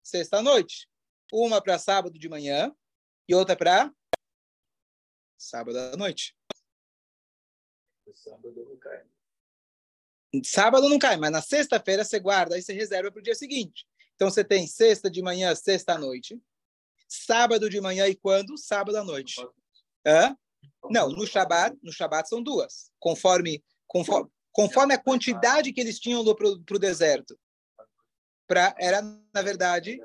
sexta-noite. 0.03 0.87
Uma 1.33 1.63
para 1.63 1.79
sábado 1.79 2.19
de 2.19 2.29
manhã 2.29 2.71
e 3.27 3.35
outra 3.35 3.57
para 3.57 3.91
sábado 5.39 5.79
à 5.79 5.97
noite. 5.97 6.37
Sábado 8.13 8.55
não 8.55 8.77
cai. 8.77 9.16
Sábado 10.45 10.89
não 10.89 10.99
cai, 10.99 11.17
mas 11.17 11.31
na 11.31 11.43
sexta-feira 11.43 12.05
você 12.05 12.19
guarda, 12.19 12.59
e 12.59 12.63
você 12.63 12.73
reserva 12.73 13.11
para 13.11 13.21
o 13.21 13.23
dia 13.23 13.35
seguinte. 13.35 13.87
Então 14.15 14.31
você 14.31 14.43
tem 14.43 14.67
sexta 14.67 15.11
de 15.11 15.23
manhã, 15.23 15.55
sexta 15.55 15.95
à 15.95 15.99
noite. 15.99 16.41
Sábado 17.09 17.69
de 17.71 17.81
manhã 17.81 18.07
e 18.07 18.15
quando? 18.15 18.57
Sábado 18.57 18.97
à 18.97 19.05
noite. 19.05 19.37
Hã? 20.05 20.37
Não, 20.91 21.09
no 21.09 21.27
Shabat, 21.27 21.77
no 21.83 21.93
Shabat 21.93 22.29
são 22.29 22.43
duas, 22.43 22.91
conforme, 22.99 23.63
conforme, 23.87 24.31
conforme 24.53 24.95
a 24.95 24.99
quantidade 24.99 25.73
que 25.73 25.81
eles 25.81 25.99
tinham 25.99 26.25
para 26.35 26.49
o 26.49 26.79
deserto. 26.79 27.39
Pra, 28.47 28.75
era, 28.79 29.03
na 29.03 29.43
verdade, 29.43 30.01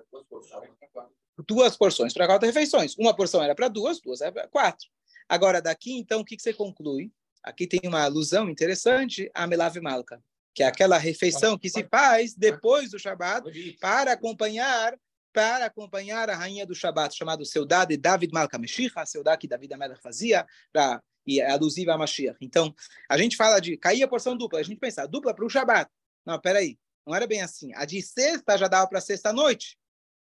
duas 1.48 1.78
porções 1.78 2.14
para 2.14 2.28
quatro 2.28 2.48
refeições. 2.48 2.96
Uma 2.98 3.16
porção 3.16 3.42
era 3.42 3.56
para 3.56 3.68
duas, 3.68 4.00
duas 4.02 4.22
era 4.22 4.32
para 4.32 4.48
quatro. 4.48 4.90
Agora, 5.30 5.62
daqui, 5.62 5.98
então, 5.98 6.22
o 6.22 6.26
que, 6.26 6.36
que 6.36 6.42
você 6.42 6.54
conclui? 6.54 7.12
Aqui 7.44 7.68
tem 7.68 7.82
uma 7.86 8.04
alusão 8.04 8.50
interessante 8.50 9.30
a 9.34 9.48
Melav 9.48 9.76
Malka, 9.82 10.22
que 10.54 10.64
é 10.64 10.68
aquela 10.68 10.98
refeição 10.98 11.58
que 11.58 11.70
se 11.70 11.84
faz 11.84 12.36
depois 12.36 12.92
do 12.92 13.00
Shabat 13.00 13.78
para 13.80 14.14
acompanhar 14.14 14.98
para 15.34 15.66
acompanhar 15.66 16.30
a 16.30 16.36
rainha 16.36 16.66
do 16.66 16.76
Shabat, 16.76 17.16
chamado 17.16 17.46
Seudá 17.46 17.86
de 17.86 17.96
David 17.96 18.34
Malka 18.34 18.58
Meshicha, 18.58 19.06
Seudá 19.06 19.38
que 19.38 19.48
David 19.48 19.74
Amelech 19.74 20.02
fazia, 20.02 20.46
pra, 20.74 21.02
e 21.26 21.40
é 21.40 21.52
alusiva 21.52 21.94
a 21.94 21.98
Mashiach. 21.98 22.38
Então, 22.42 22.76
a 23.08 23.18
gente 23.18 23.38
fala 23.38 23.60
de 23.60 23.78
cair 23.78 24.04
a 24.04 24.08
porção 24.08 24.36
dupla, 24.36 24.60
a 24.60 24.64
gente 24.64 24.80
pensa, 24.80 25.08
dupla 25.08 25.34
para 25.34 25.46
o 25.46 25.50
Shabat. 25.50 25.90
Não, 26.26 26.40
peraí, 26.40 26.78
não 27.06 27.16
era 27.16 27.26
bem 27.26 27.42
assim. 27.42 27.74
A 27.76 27.86
de 27.86 28.02
sexta 28.02 28.58
já 28.58 28.68
dava 28.68 28.88
para 28.88 29.02
sexta 29.02 29.30
à 29.30 29.34
noite. 29.34 29.78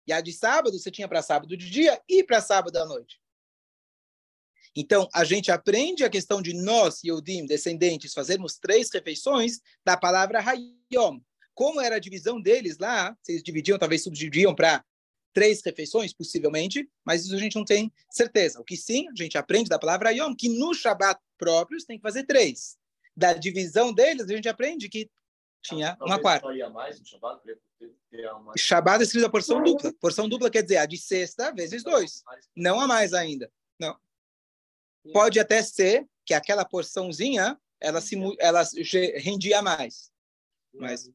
E 0.06 0.12
a 0.12 0.20
de 0.20 0.32
sábado 0.32 0.78
você 0.78 0.90
tinha 0.90 1.06
para 1.06 1.22
sábado 1.22 1.56
de 1.56 1.70
dia 1.70 2.00
e 2.08 2.24
para 2.24 2.40
sábado 2.40 2.76
à 2.76 2.86
noite. 2.86 3.20
Então, 4.74 5.08
a 5.12 5.24
gente 5.24 5.50
aprende 5.50 6.04
a 6.04 6.10
questão 6.10 6.40
de 6.40 6.54
nós, 6.54 7.02
Yodim, 7.04 7.46
descendentes, 7.46 8.12
fazermos 8.12 8.58
três 8.58 8.90
refeições 8.92 9.60
da 9.84 9.96
palavra 9.96 10.40
Hayom. 10.40 11.20
Como 11.54 11.80
era 11.80 11.96
a 11.96 12.00
divisão 12.00 12.40
deles 12.40 12.78
lá, 12.78 13.16
vocês 13.20 13.42
dividiam, 13.42 13.78
talvez 13.78 14.02
subdividiam 14.02 14.54
para 14.54 14.84
três 15.32 15.62
refeições, 15.64 16.12
possivelmente, 16.12 16.88
mas 17.04 17.24
isso 17.24 17.34
a 17.34 17.38
gente 17.38 17.56
não 17.56 17.64
tem 17.64 17.92
certeza. 18.10 18.60
O 18.60 18.64
que 18.64 18.76
sim, 18.76 19.08
a 19.08 19.14
gente 19.14 19.36
aprende 19.36 19.68
da 19.68 19.78
palavra 19.78 20.10
Hayom, 20.10 20.34
que 20.34 20.48
no 20.48 20.74
Shabat 20.74 21.20
próprios 21.36 21.84
tem 21.84 21.96
que 21.96 22.02
fazer 22.02 22.24
três. 22.24 22.76
Da 23.16 23.32
divisão 23.32 23.92
deles, 23.92 24.28
a 24.28 24.34
gente 24.34 24.48
aprende 24.48 24.88
que 24.88 25.10
tinha 25.62 25.96
uma 26.00 26.20
quarta. 26.20 26.46
Shabat 28.56 29.00
é 29.00 29.04
escrito 29.04 29.26
a 29.26 29.30
porção 29.30 29.62
dupla. 29.62 29.92
Porção 30.00 30.28
dupla 30.28 30.50
quer 30.50 30.62
dizer 30.62 30.78
a 30.78 30.86
de 30.86 30.96
sexta 30.96 31.52
vezes 31.52 31.82
dois. 31.82 32.22
Não 32.56 32.80
a 32.80 32.86
mais 32.86 33.12
ainda. 33.12 33.50
Não. 33.78 33.96
Pode 35.12 35.40
até 35.40 35.62
ser 35.62 36.06
que 36.24 36.34
aquela 36.34 36.64
porçãozinha 36.64 37.58
ela 37.80 38.00
se 38.00 38.16
ela 38.38 38.62
rendia 39.16 39.62
mais. 39.62 40.10
Mas 40.74 41.08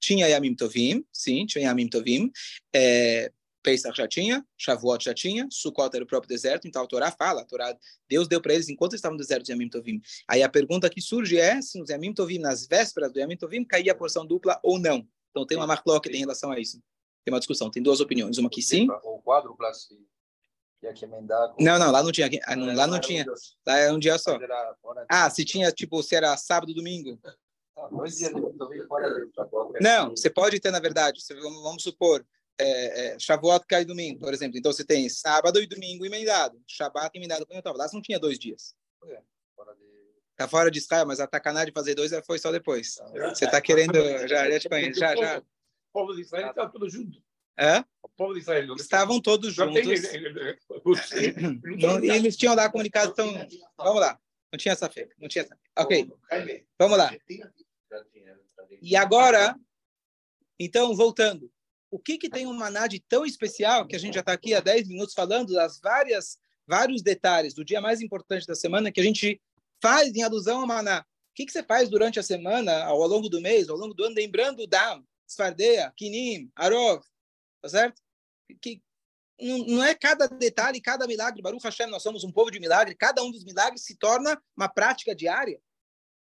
tinha 0.00 0.28
Yamim 0.28 0.54
Tovim, 0.54 1.04
sim, 1.12 1.46
tinha 1.46 1.64
Yamim 1.64 1.88
Tovim. 1.88 2.30
É, 2.74 3.32
Pesach 3.62 3.96
já 3.96 4.08
tinha, 4.08 4.46
Shavuot 4.56 5.04
já 5.04 5.14
tinha, 5.14 5.46
Sukkot 5.50 5.94
era 5.94 6.04
o 6.04 6.06
próprio 6.06 6.28
deserto, 6.28 6.66
então 6.66 6.82
a 6.82 6.86
Torá 6.86 7.10
fala, 7.10 7.42
a 7.42 7.44
Torá, 7.44 7.76
Deus 8.08 8.26
deu 8.26 8.40
para 8.40 8.54
eles 8.54 8.68
enquanto 8.68 8.94
estavam 8.94 9.16
no 9.16 9.22
deserto 9.22 9.44
de 9.44 9.52
Yamim 9.52 9.68
Tovim. 9.68 10.00
Aí 10.26 10.42
a 10.42 10.48
pergunta 10.48 10.88
que 10.88 11.00
surge 11.00 11.38
é 11.38 11.60
se 11.60 11.78
nos 11.78 11.90
Yamim 11.90 12.14
Tovim, 12.14 12.38
nas 12.38 12.66
vésperas 12.66 13.12
do 13.12 13.18
Yamim 13.18 13.36
Tovim, 13.36 13.64
caía 13.64 13.92
a 13.92 13.94
porção 13.94 14.26
dupla 14.26 14.58
ou 14.62 14.78
não. 14.78 15.06
Então 15.30 15.46
tem 15.46 15.56
uma 15.56 15.66
marloca 15.66 16.10
em 16.10 16.20
relação 16.20 16.50
a 16.50 16.58
isso. 16.58 16.82
Tem 17.24 17.32
uma 17.32 17.38
discussão, 17.38 17.70
tem 17.70 17.82
duas 17.82 18.00
opiniões, 18.00 18.38
uma 18.38 18.48
que 18.48 18.62
sim. 18.62 18.88
O 19.04 19.20
quadro 19.20 19.54
tinha 20.80 20.94
que 20.94 21.04
emendar. 21.04 21.52
Com... 21.52 21.62
Não, 21.62 21.78
não, 21.78 21.90
lá 21.90 22.02
não 22.02 22.10
tinha. 22.10 22.28
Ah, 22.44 22.56
não, 22.56 22.74
lá 22.74 22.86
não 22.86 22.98
tinha. 22.98 23.24
Lá 23.66 23.78
era 23.78 23.92
um 23.92 23.98
dia 23.98 24.18
só. 24.18 24.38
Ah, 25.08 25.28
se 25.28 25.44
tinha, 25.44 25.70
tipo, 25.70 26.02
se 26.02 26.16
era 26.16 26.36
sábado, 26.36 26.74
domingo. 26.74 27.20
Dois 27.90 28.16
dias 28.16 28.32
fora 28.88 29.08
Não, 29.80 30.10
você 30.10 30.28
pode 30.28 30.60
ter, 30.60 30.70
na 30.70 30.80
verdade, 30.80 31.22
vamos 31.62 31.82
supor, 31.82 32.22
é, 32.58 33.14
é, 33.14 33.18
Shavuot 33.18 33.64
cai 33.66 33.86
domingo, 33.86 34.20
por 34.20 34.34
exemplo. 34.34 34.58
Então 34.58 34.70
você 34.70 34.84
tem 34.84 35.08
sábado 35.08 35.60
e 35.62 35.66
domingo 35.66 36.04
emendado, 36.04 36.60
Shabat 36.66 37.16
emendado 37.16 37.46
com 37.46 37.54
Yom 37.54 37.62
Lá 37.74 37.86
não 37.92 38.02
tinha 38.02 38.18
dois 38.18 38.38
dias. 38.38 38.74
É, 39.06 39.22
tá 40.36 40.46
fora 40.46 40.70
de 40.70 40.78
Israel, 40.78 41.06
mas 41.06 41.20
a 41.20 41.26
tacaná 41.26 41.64
de 41.64 41.72
fazer 41.72 41.94
dois 41.94 42.12
foi 42.26 42.38
só 42.38 42.52
depois. 42.52 42.96
Você 43.30 43.50
tá 43.50 43.62
querendo, 43.62 43.94
já, 44.28 44.50
já 44.50 44.60
te 44.60 44.68
conheço, 44.68 45.00
já, 45.00 45.16
já. 45.16 45.38
O 45.38 45.44
povo 45.92 46.14
de 46.14 46.20
Israel 46.20 46.50
está 46.50 46.68
tudo 46.68 46.88
junto. 46.88 47.18
É? 47.60 47.84
O 48.02 48.08
povo 48.08 48.32
de 48.32 48.40
Israel. 48.40 48.74
Estavam 48.74 49.20
todos 49.20 49.52
juntos. 49.52 49.82
Não, 51.78 52.02
e 52.02 52.10
eles 52.10 52.36
tinham 52.36 52.54
lá 52.54 52.64
a 52.64 52.70
comunicação. 52.70 53.34
Vamos 53.76 54.00
lá. 54.00 54.18
Não 54.50 54.58
tinha 54.58 54.72
essa 54.72 54.88
fé. 54.88 55.08
Não 55.18 55.28
tinha 55.28 55.44
essa 55.44 55.54
fé. 55.54 55.60
Ok. 55.78 56.10
Vamos 56.78 56.96
lá. 56.96 57.14
E 58.80 58.96
agora, 58.96 59.54
então, 60.58 60.96
voltando. 60.96 61.52
O 61.90 61.98
que, 61.98 62.16
que 62.16 62.30
tem 62.30 62.46
um 62.46 62.54
maná 62.54 62.86
de 62.86 63.00
tão 63.00 63.26
especial 63.26 63.86
que 63.86 63.96
a 63.96 63.98
gente 63.98 64.14
já 64.14 64.20
está 64.20 64.32
aqui 64.32 64.54
há 64.54 64.60
10 64.60 64.88
minutos 64.88 65.12
falando 65.12 65.52
das 65.52 65.78
várias 65.80 66.38
vários 66.66 67.02
detalhes 67.02 67.52
do 67.52 67.64
dia 67.64 67.80
mais 67.80 68.00
importante 68.00 68.46
da 68.46 68.54
semana 68.54 68.92
que 68.92 69.00
a 69.00 69.04
gente 69.04 69.40
faz 69.82 70.14
em 70.14 70.22
alusão 70.22 70.60
ao 70.60 70.66
maná. 70.66 71.00
O 71.00 71.04
que, 71.34 71.44
que 71.44 71.52
você 71.52 71.64
faz 71.64 71.88
durante 71.88 72.20
a 72.20 72.22
semana, 72.22 72.84
ao 72.84 73.06
longo 73.08 73.28
do 73.28 73.40
mês, 73.40 73.68
ao 73.68 73.76
longo 73.76 73.92
do 73.92 74.04
ano, 74.04 74.14
lembrando 74.14 74.66
Dam, 74.68 75.02
Sfardeia, 75.26 75.92
Kinim, 75.96 76.48
Arov, 76.54 77.02
tá 77.60 77.68
certo? 77.68 78.00
Que 78.60 78.82
não, 79.40 79.82
é 79.82 79.94
cada 79.94 80.26
detalhe, 80.26 80.80
cada 80.80 81.06
milagre. 81.06 81.40
Baruch 81.40 81.64
Hashem, 81.64 81.86
nós 81.86 82.02
somos 82.02 82.24
um 82.24 82.32
povo 82.32 82.50
de 82.50 82.60
milagre. 82.60 82.94
Cada 82.94 83.22
um 83.22 83.30
dos 83.30 83.44
milagres 83.44 83.84
se 83.84 83.96
torna 83.96 84.40
uma 84.56 84.68
prática 84.68 85.14
diária. 85.14 85.60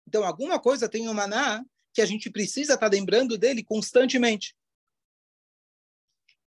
Então, 0.06 0.24
alguma 0.24 0.60
coisa 0.60 0.88
tem 0.88 1.04
no 1.04 1.14
maná 1.14 1.64
que 1.92 2.00
a 2.00 2.06
gente 2.06 2.30
precisa 2.30 2.74
estar 2.74 2.88
tá 2.88 2.96
lembrando 2.96 3.36
dele 3.36 3.64
constantemente. 3.64 4.56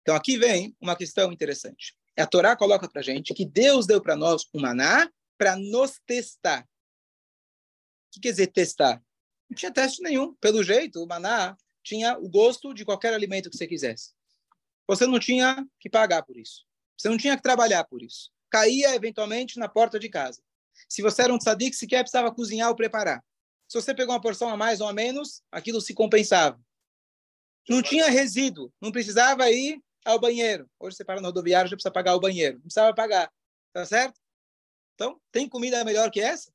Então, 0.01 0.15
aqui 0.15 0.37
vem 0.37 0.75
uma 0.79 0.95
questão 0.95 1.31
interessante. 1.31 1.95
A 2.17 2.25
Torá 2.25 2.55
coloca 2.55 2.89
para 2.89 3.01
gente 3.01 3.33
que 3.33 3.45
Deus 3.45 3.85
deu 3.85 4.01
para 4.01 4.15
nós 4.15 4.43
o 4.53 4.59
maná 4.59 5.11
para 5.37 5.57
nos 5.57 5.99
testar. 6.05 6.61
O 6.61 8.13
que 8.13 8.21
quer 8.21 8.31
dizer 8.31 8.47
testar? 8.47 9.03
Não 9.49 9.55
tinha 9.55 9.73
teste 9.73 10.01
nenhum. 10.01 10.33
Pelo 10.35 10.63
jeito, 10.63 11.03
o 11.03 11.07
maná 11.07 11.57
tinha 11.83 12.17
o 12.17 12.29
gosto 12.29 12.73
de 12.73 12.85
qualquer 12.85 13.13
alimento 13.13 13.49
que 13.49 13.57
você 13.57 13.67
quisesse. 13.67 14.14
Você 14.87 15.05
não 15.07 15.19
tinha 15.19 15.65
que 15.79 15.89
pagar 15.89 16.23
por 16.23 16.37
isso. 16.37 16.65
Você 16.97 17.09
não 17.09 17.17
tinha 17.17 17.35
que 17.35 17.43
trabalhar 17.43 17.83
por 17.85 18.01
isso. 18.01 18.31
Caía, 18.49 18.95
eventualmente, 18.95 19.59
na 19.59 19.67
porta 19.67 19.99
de 19.99 20.09
casa. 20.09 20.41
Se 20.87 21.01
você 21.01 21.23
era 21.23 21.33
um 21.33 21.37
tzadik, 21.37 21.75
sequer 21.75 22.01
precisava 22.01 22.33
cozinhar 22.33 22.69
ou 22.69 22.75
preparar. 22.75 23.23
Se 23.67 23.81
você 23.81 23.93
pegou 23.93 24.13
uma 24.13 24.21
porção 24.21 24.49
a 24.49 24.57
mais 24.57 24.79
ou 24.81 24.87
a 24.87 24.93
menos, 24.93 25.41
aquilo 25.51 25.81
se 25.81 25.93
compensava. 25.93 26.59
Não 27.67 27.81
tinha 27.81 28.09
resíduo, 28.09 28.71
não 28.79 28.91
precisava 28.91 29.49
ir 29.49 29.81
ao 30.05 30.19
banheiro. 30.19 30.69
Hoje 30.79 30.95
você 30.95 31.03
para 31.03 31.19
no 31.19 31.27
rodoviário, 31.27 31.69
já 31.69 31.75
precisa 31.75 31.91
pagar 31.91 32.15
o 32.15 32.19
banheiro. 32.19 32.57
Não 32.57 32.63
precisava 32.63 32.93
pagar, 32.93 33.31
tá 33.73 33.85
certo? 33.85 34.19
Então, 34.93 35.19
tem 35.31 35.49
comida 35.49 35.83
melhor 35.83 36.11
que 36.11 36.21
essa? 36.21 36.53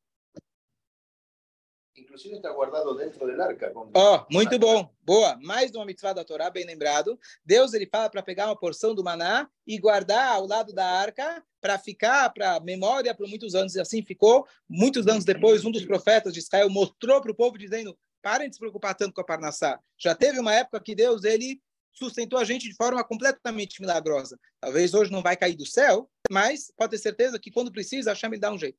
Inclusive 2.00 2.36
está 2.36 2.50
guardado 2.50 2.94
dentro 2.96 3.26
do 3.26 3.42
arca. 3.42 3.72
Ó, 3.74 4.16
oh, 4.16 4.26
muito 4.32 4.58
bom. 4.58 4.90
Boa. 5.02 5.36
Mais 5.42 5.70
uma 5.72 5.84
mitzvah 5.84 6.14
da 6.14 6.24
Torá, 6.24 6.48
bem 6.48 6.64
lembrado. 6.64 7.18
Deus 7.44 7.74
ele 7.74 7.86
fala 7.86 8.08
para 8.08 8.22
pegar 8.22 8.46
uma 8.46 8.56
porção 8.56 8.94
do 8.94 9.04
maná 9.04 9.48
e 9.66 9.78
guardar 9.78 10.32
ao 10.32 10.46
lado 10.46 10.72
da 10.72 10.86
arca 10.86 11.44
para 11.60 11.78
ficar 11.78 12.30
para 12.30 12.58
memória 12.60 13.14
por 13.14 13.28
muitos 13.28 13.54
anos. 13.54 13.74
E 13.74 13.80
assim 13.80 14.02
ficou. 14.02 14.46
Muitos 14.68 15.06
anos 15.06 15.24
depois, 15.24 15.64
um 15.64 15.70
dos 15.70 15.84
profetas 15.84 16.32
de 16.32 16.40
Israel 16.40 16.70
mostrou 16.70 17.20
para 17.20 17.30
o 17.30 17.34
povo 17.34 17.58
dizendo: 17.58 17.96
parem 18.22 18.48
de 18.48 18.54
se 18.54 18.60
preocupar 18.60 18.94
tanto 18.94 19.12
com 19.12 19.20
a 19.20 19.24
Parnassá. 19.24 19.78
Já 19.98 20.14
teve 20.14 20.40
uma 20.40 20.54
época 20.54 20.80
que 20.80 20.94
Deus 20.94 21.24
ele 21.24 21.60
sustentou 21.92 22.38
a 22.38 22.44
gente 22.44 22.66
de 22.66 22.74
forma 22.76 23.04
completamente 23.04 23.80
milagrosa. 23.80 24.38
Talvez 24.58 24.94
hoje 24.94 25.12
não 25.12 25.22
vai 25.22 25.36
cair 25.36 25.56
do 25.56 25.66
céu, 25.66 26.08
mas 26.30 26.72
pode 26.76 26.92
ter 26.92 26.98
certeza 26.98 27.38
que 27.38 27.50
quando 27.50 27.70
precisa, 27.70 28.12
a 28.12 28.14
chama 28.14 28.38
dá 28.38 28.50
um 28.50 28.58
jeito. 28.58 28.78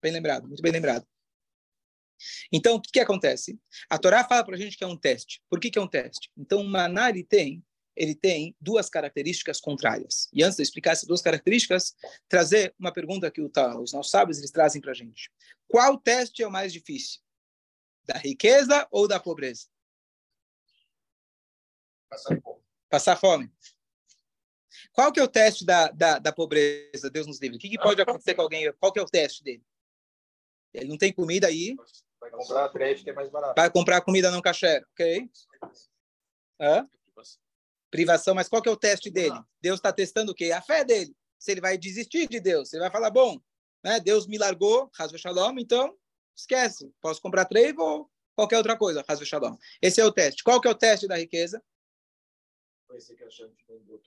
Bem 0.00 0.12
lembrado, 0.12 0.46
muito 0.46 0.62
bem 0.62 0.70
lembrado. 0.70 1.04
Então, 2.52 2.76
o 2.76 2.80
que, 2.80 2.92
que 2.92 3.00
acontece? 3.00 3.58
A 3.88 3.98
Torá 3.98 4.24
fala 4.24 4.44
para 4.44 4.54
a 4.54 4.58
gente 4.58 4.76
que 4.76 4.84
é 4.84 4.86
um 4.86 4.96
teste. 4.96 5.42
Por 5.48 5.60
que, 5.60 5.70
que 5.70 5.78
é 5.78 5.82
um 5.82 5.88
teste? 5.88 6.30
Então, 6.36 6.60
o 6.60 6.64
maná 6.64 7.10
ele 7.10 7.24
tem, 7.24 7.64
ele 7.96 8.14
tem 8.14 8.56
duas 8.60 8.88
características 8.88 9.60
contrárias. 9.60 10.28
E 10.32 10.42
antes 10.42 10.56
de 10.56 10.62
explicar 10.62 10.92
essas 10.92 11.08
duas 11.08 11.22
características, 11.22 11.94
trazer 12.28 12.74
uma 12.78 12.92
pergunta 12.92 13.30
que 13.30 13.40
os 13.40 13.92
nossos 13.92 14.10
sábios 14.10 14.38
eles 14.38 14.50
trazem 14.50 14.80
para 14.80 14.92
a 14.92 14.94
gente. 14.94 15.30
Qual 15.68 15.98
teste 15.98 16.42
é 16.42 16.46
o 16.46 16.50
mais 16.50 16.72
difícil? 16.72 17.20
Da 18.04 18.18
riqueza 18.18 18.86
ou 18.90 19.08
da 19.08 19.18
pobreza? 19.18 19.66
Passar 22.08 22.40
fome. 22.40 22.62
Passar 22.88 23.16
fome. 23.16 23.52
Qual 24.92 25.12
que 25.12 25.18
é 25.18 25.22
o 25.22 25.28
teste 25.28 25.64
da, 25.64 25.88
da, 25.88 26.18
da 26.18 26.32
pobreza? 26.32 27.10
Deus 27.10 27.26
nos 27.26 27.40
livre. 27.40 27.56
O 27.56 27.60
que, 27.60 27.68
que 27.68 27.78
pode 27.78 28.00
acontecer 28.00 28.34
com 28.34 28.42
alguém? 28.42 28.72
Qual 28.74 28.92
que 28.92 28.98
é 28.98 29.02
o 29.02 29.06
teste 29.06 29.42
dele? 29.42 29.64
Ele 30.72 30.88
não 30.88 30.98
tem 30.98 31.12
comida 31.12 31.46
aí. 31.46 31.76
Vai 32.24 32.30
comprar 32.30 32.68
crédito 32.70 33.04
que 33.04 33.10
é 33.10 33.12
mais 33.12 33.28
barato. 33.28 33.54
Vai 33.54 33.70
comprar 33.70 34.00
comida 34.00 34.30
não 34.30 34.40
caché, 34.40 34.82
ok? 34.92 35.30
Hã? 36.58 36.88
Privação, 37.90 38.34
mas 38.34 38.48
qual 38.48 38.62
que 38.62 38.68
é 38.68 38.72
o 38.72 38.76
teste 38.76 39.10
dele? 39.10 39.38
Deus 39.60 39.78
está 39.78 39.92
testando 39.92 40.32
o 40.32 40.34
quê? 40.34 40.50
A 40.50 40.62
fé 40.62 40.84
dele. 40.84 41.14
Se 41.38 41.52
ele 41.52 41.60
vai 41.60 41.76
desistir 41.76 42.26
de 42.26 42.40
Deus, 42.40 42.72
ele 42.72 42.80
vai 42.80 42.90
falar, 42.90 43.10
bom, 43.10 43.38
né, 43.84 44.00
Deus 44.00 44.26
me 44.26 44.38
largou, 44.38 44.90
Hasbe 44.98 45.18
Shalom, 45.18 45.58
então 45.58 45.94
esquece. 46.34 46.90
Posso 46.98 47.20
comprar 47.20 47.44
três 47.44 47.76
ou 47.76 48.10
qualquer 48.34 48.56
outra 48.56 48.76
coisa, 48.76 49.04
Hasbe 49.06 49.26
Shalom. 49.26 49.54
Esse 49.82 50.00
é 50.00 50.04
o 50.06 50.10
teste. 50.10 50.42
Qual 50.42 50.60
que 50.62 50.66
é 50.66 50.70
o 50.70 50.74
teste 50.74 51.06
da 51.06 51.18
riqueza? 51.18 51.62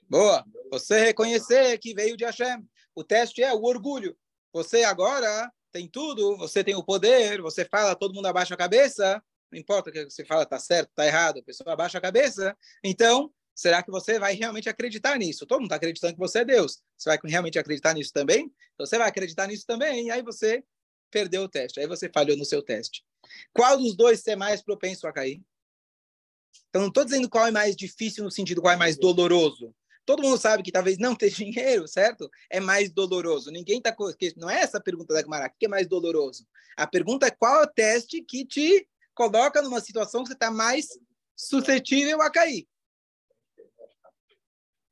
Boa. 0.10 0.44
Você 0.72 1.00
reconhecer 1.02 1.78
que 1.78 1.94
veio 1.94 2.18
de 2.18 2.26
Hashem. 2.26 2.68
O 2.96 3.04
teste 3.04 3.44
é 3.44 3.54
o 3.54 3.64
orgulho. 3.64 4.18
Você 4.52 4.84
agora 4.84 5.52
tem 5.78 5.88
tudo, 5.88 6.36
você 6.38 6.64
tem 6.64 6.76
o 6.76 6.84
poder, 6.84 7.40
você 7.40 7.64
fala, 7.64 7.96
todo 7.96 8.14
mundo 8.14 8.26
abaixa 8.26 8.56
a 8.56 8.58
cabeça, 8.58 9.22
não 9.52 9.60
importa 9.60 9.92
o 9.92 9.94
que 9.94 10.06
você 10.06 10.26
fala, 10.26 10.44
tá 10.44 10.58
certo, 10.58 10.90
tá 10.96 11.06
errado, 11.06 11.40
a 11.40 11.44
pessoa 11.44 11.72
abaixa 11.72 12.00
a 12.00 12.02
cabeça. 12.02 12.58
Então, 12.84 13.32
será 13.54 13.84
que 13.84 13.92
você 13.92 14.18
vai 14.18 14.34
realmente 14.34 14.68
acreditar 14.68 15.18
nisso? 15.20 15.46
Todo 15.46 15.60
mundo 15.60 15.68
está 15.68 15.76
acreditando 15.76 16.14
que 16.14 16.20
você 16.20 16.40
é 16.40 16.46
Deus. 16.46 16.82
Você 16.98 17.10
vai 17.10 17.20
realmente 17.24 17.60
acreditar 17.60 17.94
nisso 17.94 18.12
também? 18.12 18.52
Então, 18.74 18.88
você 18.88 18.98
vai 18.98 19.08
acreditar 19.08 19.46
nisso 19.46 19.66
também, 19.68 20.08
e 20.08 20.12
aí 20.12 20.24
você 20.24 20.64
perdeu 21.12 21.44
o 21.44 21.50
teste, 21.50 21.80
aí 21.80 21.86
você 21.86 22.10
falhou 22.10 22.36
no 22.36 22.44
seu 22.44 22.64
teste. 22.64 23.06
Qual 23.54 23.78
dos 23.78 23.96
dois 23.96 24.26
é 24.26 24.36
mais 24.36 24.64
propenso 24.64 25.06
a 25.06 25.14
cair? 25.14 25.44
Então, 26.70 26.82
não 26.82 26.90
estou 26.90 27.06
dizendo 27.06 27.30
qual 27.30 27.46
é 27.46 27.52
mais 27.52 27.76
difícil 27.76 28.24
no 28.24 28.32
sentido 28.32 28.62
qual 28.62 28.74
é 28.74 28.78
mais 28.78 28.98
doloroso. 28.98 29.76
Todo 30.08 30.24
mundo 30.24 30.38
sabe 30.38 30.64
que 30.64 30.72
talvez 30.72 30.98
não 30.98 31.14
ter 31.14 31.30
dinheiro, 31.36 31.86
certo? 31.86 32.32
É 32.50 32.62
mais 32.62 32.90
doloroso. 32.90 33.52
Ninguém 33.52 33.80
está. 33.80 33.94
Não 34.38 34.50
é 34.50 34.62
essa 34.62 34.78
a 34.78 34.82
pergunta 34.82 35.14
da 35.14 35.22
Gemara. 35.22 35.48
O 35.48 35.60
que 35.60 35.66
é 35.66 35.70
mais 35.70 35.86
doloroso? 35.86 36.48
A 36.78 36.88
pergunta 36.88 37.28
é 37.28 37.32
qual 37.32 37.62
é 37.62 37.64
o 37.66 37.68
teste 37.68 38.22
que 38.22 38.46
te 38.46 38.88
coloca 39.14 39.62
numa 39.62 39.82
situação 39.82 40.24
que 40.24 40.30
você 40.30 40.34
está 40.34 40.50
mais 40.50 40.88
suscetível 41.36 42.22
a 42.22 42.32
cair. 42.32 42.66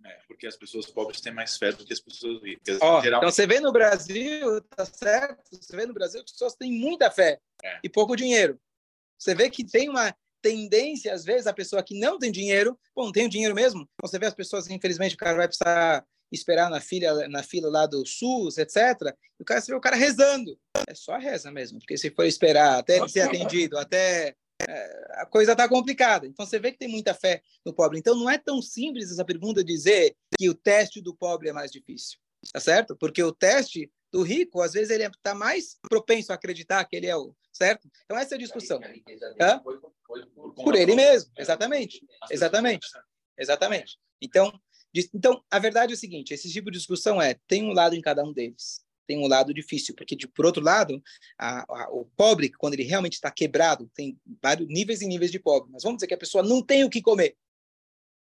É, 0.03 0.19
porque 0.27 0.45
as 0.45 0.57
pessoas 0.57 0.85
pobres 0.87 1.21
têm 1.21 1.33
mais 1.33 1.55
fé 1.57 1.71
do 1.71 1.85
que 1.85 1.93
as 1.93 2.01
pessoas 2.01 2.43
ricas. 2.43 2.77
Oh, 2.81 2.99
Então 2.99 3.31
você 3.31 3.47
vê 3.47 3.61
no 3.61 3.71
Brasil, 3.71 4.61
tá 4.63 4.85
certo? 4.85 5.41
Você 5.49 5.75
vê 5.75 5.85
no 5.85 5.93
Brasil 5.93 6.19
que 6.19 6.25
as 6.25 6.31
pessoas 6.33 6.55
têm 6.55 6.71
muita 6.73 7.09
fé 7.09 7.39
é. 7.63 7.79
e 7.83 7.89
pouco 7.89 8.15
dinheiro. 8.17 8.59
Você 9.17 9.33
vê 9.33 9.49
que 9.49 9.63
tem 9.63 9.89
uma 9.89 10.13
tendência, 10.45 11.11
às 11.11 11.25
vezes, 11.25 11.47
a 11.47 11.53
pessoa 11.53 11.81
que 11.81 11.99
não 11.99 12.19
tem 12.19 12.31
dinheiro, 12.31 12.77
bom, 12.95 13.05
não 13.05 13.11
tem 13.11 13.27
dinheiro 13.27 13.55
mesmo, 13.55 13.89
você 13.99 14.19
vê 14.19 14.27
as 14.27 14.33
pessoas, 14.35 14.69
infelizmente, 14.69 15.15
o 15.15 15.17
cara 15.17 15.35
vai 15.35 15.47
precisar 15.47 16.05
esperar 16.31 16.69
na 16.69 16.79
fila, 16.79 17.27
na 17.27 17.41
fila 17.41 17.67
lá 17.67 17.87
do 17.87 18.05
SUS, 18.05 18.59
etc. 18.59 19.15
E 19.39 19.41
o 19.41 19.45
cara, 19.45 19.59
você 19.59 19.71
vê 19.71 19.77
o 19.77 19.81
cara 19.81 19.95
rezando. 19.95 20.55
É 20.87 20.93
só 20.93 21.17
reza 21.17 21.51
mesmo, 21.51 21.79
porque 21.79 21.97
se 21.97 22.11
for 22.11 22.25
esperar 22.25 22.77
até 22.77 22.97
ele 22.97 23.09
ser 23.09 23.21
atendido, 23.21 23.75
até 23.75 24.35
é, 24.67 25.21
a 25.21 25.25
coisa 25.25 25.53
está 25.53 25.67
complicada. 25.67 26.27
Então 26.27 26.45
você 26.45 26.59
vê 26.59 26.71
que 26.71 26.77
tem 26.77 26.87
muita 26.87 27.15
fé 27.15 27.41
no 27.65 27.73
pobre. 27.73 27.97
Então 27.97 28.13
não 28.13 28.29
é 28.29 28.37
tão 28.37 28.61
simples 28.61 29.11
essa 29.11 29.25
pergunta 29.25 29.63
dizer 29.63 30.15
que 30.37 30.47
o 30.47 30.53
teste 30.53 31.01
do 31.01 31.15
pobre 31.15 31.49
é 31.49 31.53
mais 31.53 31.71
difícil, 31.71 32.19
tá 32.53 32.59
certo? 32.59 32.95
Porque 32.95 33.23
o 33.23 33.31
teste 33.31 33.89
do 34.15 34.21
rico, 34.21 34.61
às 34.61 34.71
vezes 34.71 34.89
ele 34.89 35.03
está 35.03 35.35
mais 35.35 35.77
propenso 35.89 36.31
a 36.31 36.35
acreditar 36.35 36.85
que 36.85 36.95
ele 36.95 37.05
é 37.05 37.17
o 37.17 37.35
certo. 37.51 37.89
Então 38.05 38.17
essa 38.17 38.35
é 38.35 38.37
a 38.37 38.39
discussão. 38.39 38.79
Por 40.55 40.73
ele 40.73 40.95
mesmo, 40.95 41.29
exatamente, 41.37 42.01
exatamente, 42.31 42.87
exatamente. 43.37 43.99
Então, 44.21 44.57
então 45.13 45.43
a 45.51 45.59
verdade 45.59 45.91
é 45.91 45.95
o 45.95 45.99
seguinte: 45.99 46.33
esse 46.33 46.49
tipo 46.49 46.71
de 46.71 46.77
discussão 46.77 47.21
é 47.21 47.35
tem 47.45 47.65
um 47.65 47.73
lado 47.73 47.93
em 47.93 47.99
cada 47.99 48.23
um 48.23 48.31
deles. 48.31 48.85
Tem 49.05 49.19
um 49.19 49.27
lado 49.27 49.53
difícil, 49.53 49.93
porque 49.93 50.15
de, 50.15 50.29
por 50.29 50.45
outro 50.45 50.63
lado, 50.63 51.03
a, 51.37 51.65
a, 51.67 51.89
o 51.91 52.05
pobre, 52.15 52.49
quando 52.49 52.73
ele 52.73 52.83
realmente 52.83 53.15
está 53.15 53.29
quebrado, 53.29 53.91
tem 53.93 54.17
vários 54.41 54.67
níveis 54.69 55.01
e 55.01 55.07
níveis 55.07 55.29
de 55.29 55.39
pobre. 55.39 55.69
Mas 55.73 55.83
vamos 55.83 55.97
dizer 55.97 56.07
que 56.07 56.13
a 56.13 56.17
pessoa 56.17 56.41
não 56.41 56.63
tem 56.63 56.85
o 56.85 56.89
que 56.89 57.01
comer, 57.01 57.35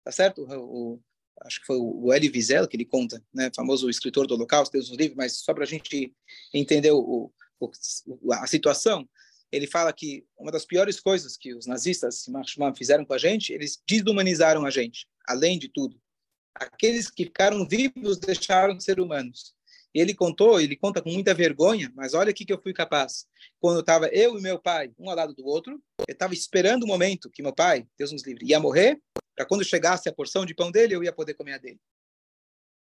tá 0.04 0.10
certo? 0.10 0.44
O, 0.50 1.00
acho 1.42 1.60
que 1.60 1.66
foi 1.66 1.76
o 1.78 2.12
Elie 2.12 2.30
Wiesel 2.30 2.66
que 2.66 2.76
ele 2.76 2.84
conta, 2.84 3.22
né, 3.32 3.50
famoso 3.54 3.88
escritor 3.90 4.26
do 4.26 4.34
Holocausto, 4.34 4.72
Deus 4.72 4.88
nos 4.88 4.98
livre, 4.98 5.16
mas 5.16 5.38
só 5.38 5.52
para 5.52 5.64
a 5.64 5.66
gente 5.66 6.14
entender 6.52 6.92
o, 6.92 7.30
o, 7.60 8.32
a 8.32 8.46
situação, 8.46 9.08
ele 9.52 9.66
fala 9.66 9.92
que 9.92 10.24
uma 10.38 10.50
das 10.50 10.64
piores 10.64 11.00
coisas 11.00 11.36
que 11.36 11.54
os 11.54 11.66
nazistas 11.66 12.26
fizeram 12.76 13.04
com 13.04 13.14
a 13.14 13.18
gente, 13.18 13.52
eles 13.52 13.80
desumanizaram 13.86 14.64
a 14.64 14.70
gente, 14.70 15.06
além 15.26 15.58
de 15.58 15.68
tudo. 15.68 16.00
Aqueles 16.54 17.10
que 17.10 17.24
ficaram 17.24 17.66
vivos 17.66 18.18
deixaram 18.18 18.76
de 18.76 18.82
ser 18.82 18.98
humanos. 18.98 19.54
E 19.94 20.00
ele 20.00 20.14
contou, 20.14 20.60
ele 20.60 20.76
conta 20.76 21.00
com 21.00 21.10
muita 21.10 21.32
vergonha, 21.32 21.90
mas 21.94 22.12
olha 22.12 22.30
o 22.30 22.34
que 22.34 22.52
eu 22.52 22.60
fui 22.60 22.72
capaz. 22.72 23.26
Quando 23.58 23.80
estava 23.80 24.08
eu 24.08 24.38
e 24.38 24.42
meu 24.42 24.58
pai, 24.58 24.92
um 24.98 25.08
ao 25.08 25.16
lado 25.16 25.34
do 25.34 25.46
outro, 25.46 25.80
eu 26.06 26.12
estava 26.12 26.34
esperando 26.34 26.82
o 26.82 26.86
momento 26.86 27.30
que 27.30 27.42
meu 27.42 27.54
pai, 27.54 27.86
Deus 27.96 28.12
nos 28.12 28.22
livre, 28.26 28.46
ia 28.46 28.60
morrer, 28.60 29.00
para 29.36 29.46
quando 29.46 29.64
chegasse 29.64 30.08
a 30.08 30.12
porção 30.12 30.46
de 30.46 30.54
pão 30.54 30.70
dele, 30.70 30.94
eu 30.94 31.04
ia 31.04 31.12
poder 31.12 31.34
comer 31.34 31.52
a 31.52 31.58
dele. 31.58 31.80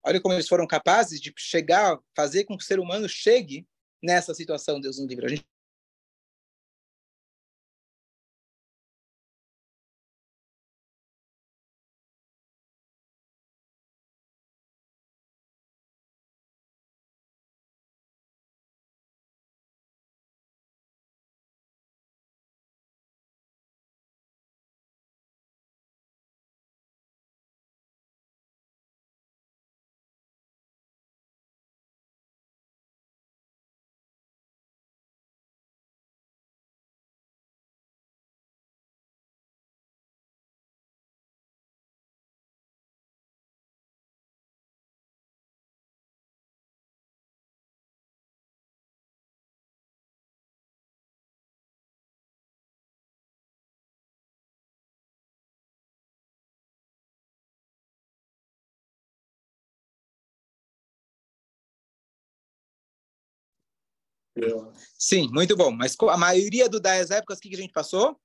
Olha 0.05 0.21
como 0.21 0.35
eles 0.35 0.47
foram 0.47 0.67
capazes 0.67 1.19
de 1.19 1.33
chegar, 1.35 1.99
fazer 2.15 2.43
com 2.43 2.55
que 2.55 2.63
o 2.63 2.67
ser 2.67 2.79
humano 2.79 3.09
chegue 3.09 3.67
nessa 4.01 4.33
situação, 4.33 4.79
Deus 4.79 4.99
nos 4.99 5.07
livre. 5.07 5.25
A 5.25 5.29
gente 5.29 5.45
Sim, 64.97 65.29
muito 65.31 65.55
bom. 65.55 65.71
Mas 65.71 65.95
a 66.09 66.17
maioria 66.17 66.67
do, 66.67 66.79
das 66.79 67.11
épocas, 67.11 67.37
o 67.37 67.41
que, 67.41 67.49
que 67.49 67.55
a 67.55 67.59
gente 67.59 67.73
passou? 67.73 68.19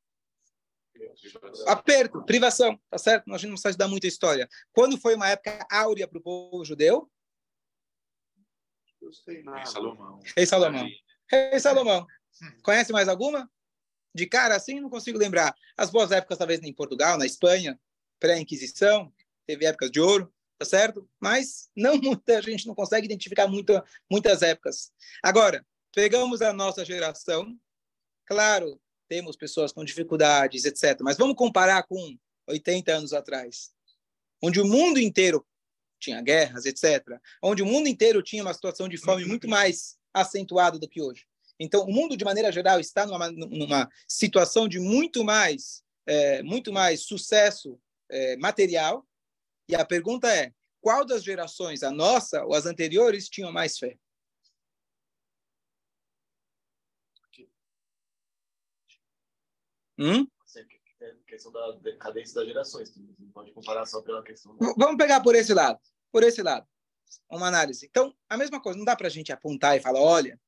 Aperto, 1.66 2.24
privação, 2.24 2.78
tá 2.90 2.98
certo? 2.98 3.32
A 3.32 3.38
gente 3.38 3.50
não 3.50 3.54
precisa 3.54 3.78
dar 3.78 3.88
muita 3.88 4.06
história. 4.06 4.48
Quando 4.72 4.98
foi 4.98 5.14
uma 5.14 5.28
época 5.28 5.66
áurea 5.70 6.08
para 6.08 6.18
o 6.18 6.22
povo 6.22 6.64
judeu? 6.64 7.08
Rei 9.26 9.66
Salomão. 9.66 10.20
Rei 10.36 10.46
Salomão. 10.46 10.88
Rei 11.30 11.60
Salomão. 11.60 12.06
Conhece 12.62 12.92
mais 12.92 13.08
alguma? 13.08 13.50
De 14.14 14.26
cara 14.26 14.56
assim, 14.56 14.80
não 14.80 14.90
consigo 14.90 15.18
lembrar. 15.18 15.54
As 15.76 15.90
boas 15.90 16.10
épocas, 16.10 16.38
talvez, 16.38 16.60
em 16.62 16.72
Portugal, 16.72 17.18
na 17.18 17.26
Espanha, 17.26 17.78
pré-Inquisição, 18.18 19.12
teve 19.46 19.66
épocas 19.66 19.90
de 19.90 20.00
ouro, 20.00 20.32
tá 20.58 20.64
certo? 20.64 21.08
Mas 21.20 21.70
não 21.76 21.96
muita 22.02 22.42
gente 22.42 22.66
não 22.66 22.74
consegue 22.74 23.06
identificar 23.06 23.46
muita, 23.46 23.84
muitas 24.10 24.42
épocas. 24.42 24.92
Agora, 25.22 25.64
pegamos 25.94 26.42
a 26.42 26.52
nossa 26.52 26.84
geração, 26.84 27.58
claro, 28.26 28.80
temos 29.08 29.36
pessoas 29.36 29.72
com 29.72 29.84
dificuldades, 29.84 30.64
etc. 30.64 30.98
Mas 31.02 31.16
vamos 31.16 31.36
comparar 31.36 31.82
com 31.84 32.16
80 32.46 32.92
anos 32.92 33.12
atrás, 33.12 33.70
onde 34.42 34.60
o 34.60 34.66
mundo 34.66 34.98
inteiro 34.98 35.44
tinha 35.98 36.20
guerras, 36.20 36.64
etc. 36.64 37.18
Onde 37.42 37.62
o 37.62 37.66
mundo 37.66 37.88
inteiro 37.88 38.22
tinha 38.22 38.42
uma 38.42 38.54
situação 38.54 38.88
de 38.88 38.96
fome 38.96 39.24
muito 39.24 39.48
mais 39.48 39.98
acentuada 40.14 40.78
do 40.78 40.88
que 40.88 41.02
hoje. 41.02 41.26
Então, 41.58 41.84
o 41.84 41.92
mundo, 41.92 42.16
de 42.16 42.24
maneira 42.24 42.52
geral, 42.52 42.78
está 42.78 43.04
numa, 43.04 43.30
numa 43.30 43.88
situação 44.06 44.68
de 44.68 44.78
muito 44.78 45.24
mais, 45.24 45.82
é, 46.06 46.42
muito 46.42 46.72
mais 46.72 47.02
sucesso 47.02 47.80
é, 48.08 48.36
material. 48.36 49.04
E 49.68 49.74
a 49.74 49.84
pergunta 49.84 50.32
é: 50.32 50.52
qual 50.80 51.04
das 51.04 51.24
gerações, 51.24 51.82
a 51.82 51.90
nossa 51.90 52.44
ou 52.44 52.54
as 52.54 52.64
anteriores, 52.64 53.28
tinham 53.28 53.50
mais 53.50 53.76
fé? 53.76 53.98
Hum? 59.98 60.26
questão 61.26 61.52
da 61.52 61.72
decadência 61.72 62.34
das 62.34 62.46
gerações. 62.46 62.96
Não 62.96 63.30
pode 63.30 63.52
comparar 63.52 63.86
só 63.86 64.02
pela 64.02 64.22
questão. 64.22 64.56
Vamos 64.76 64.96
pegar 64.96 65.20
por 65.20 65.34
esse 65.34 65.54
lado. 65.54 65.78
Por 66.10 66.22
esse 66.22 66.42
lado. 66.42 66.66
Uma 67.30 67.46
análise. 67.46 67.86
Então, 67.86 68.14
a 68.28 68.36
mesma 68.36 68.60
coisa. 68.60 68.78
Não 68.78 68.84
dá 68.84 68.96
para 68.96 69.06
a 69.06 69.10
gente 69.10 69.32
apontar 69.32 69.76
e 69.76 69.80
falar, 69.80 70.00
olha, 70.00 70.40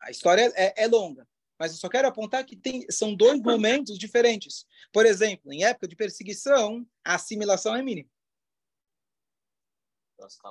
a 0.00 0.10
história 0.10 0.52
é, 0.56 0.84
é 0.84 0.86
longa. 0.88 1.28
Mas 1.58 1.72
eu 1.72 1.78
só 1.78 1.88
quero 1.88 2.08
apontar 2.08 2.44
que 2.44 2.56
tem, 2.56 2.84
são 2.90 3.14
dois 3.14 3.40
momentos 3.40 3.98
diferentes. 3.98 4.66
Por 4.92 5.06
exemplo, 5.06 5.52
em 5.52 5.64
época 5.64 5.86
de 5.86 5.94
perseguição, 5.94 6.84
a 7.04 7.14
assimilação 7.14 7.76
é 7.76 7.82
mínima. 7.82 8.10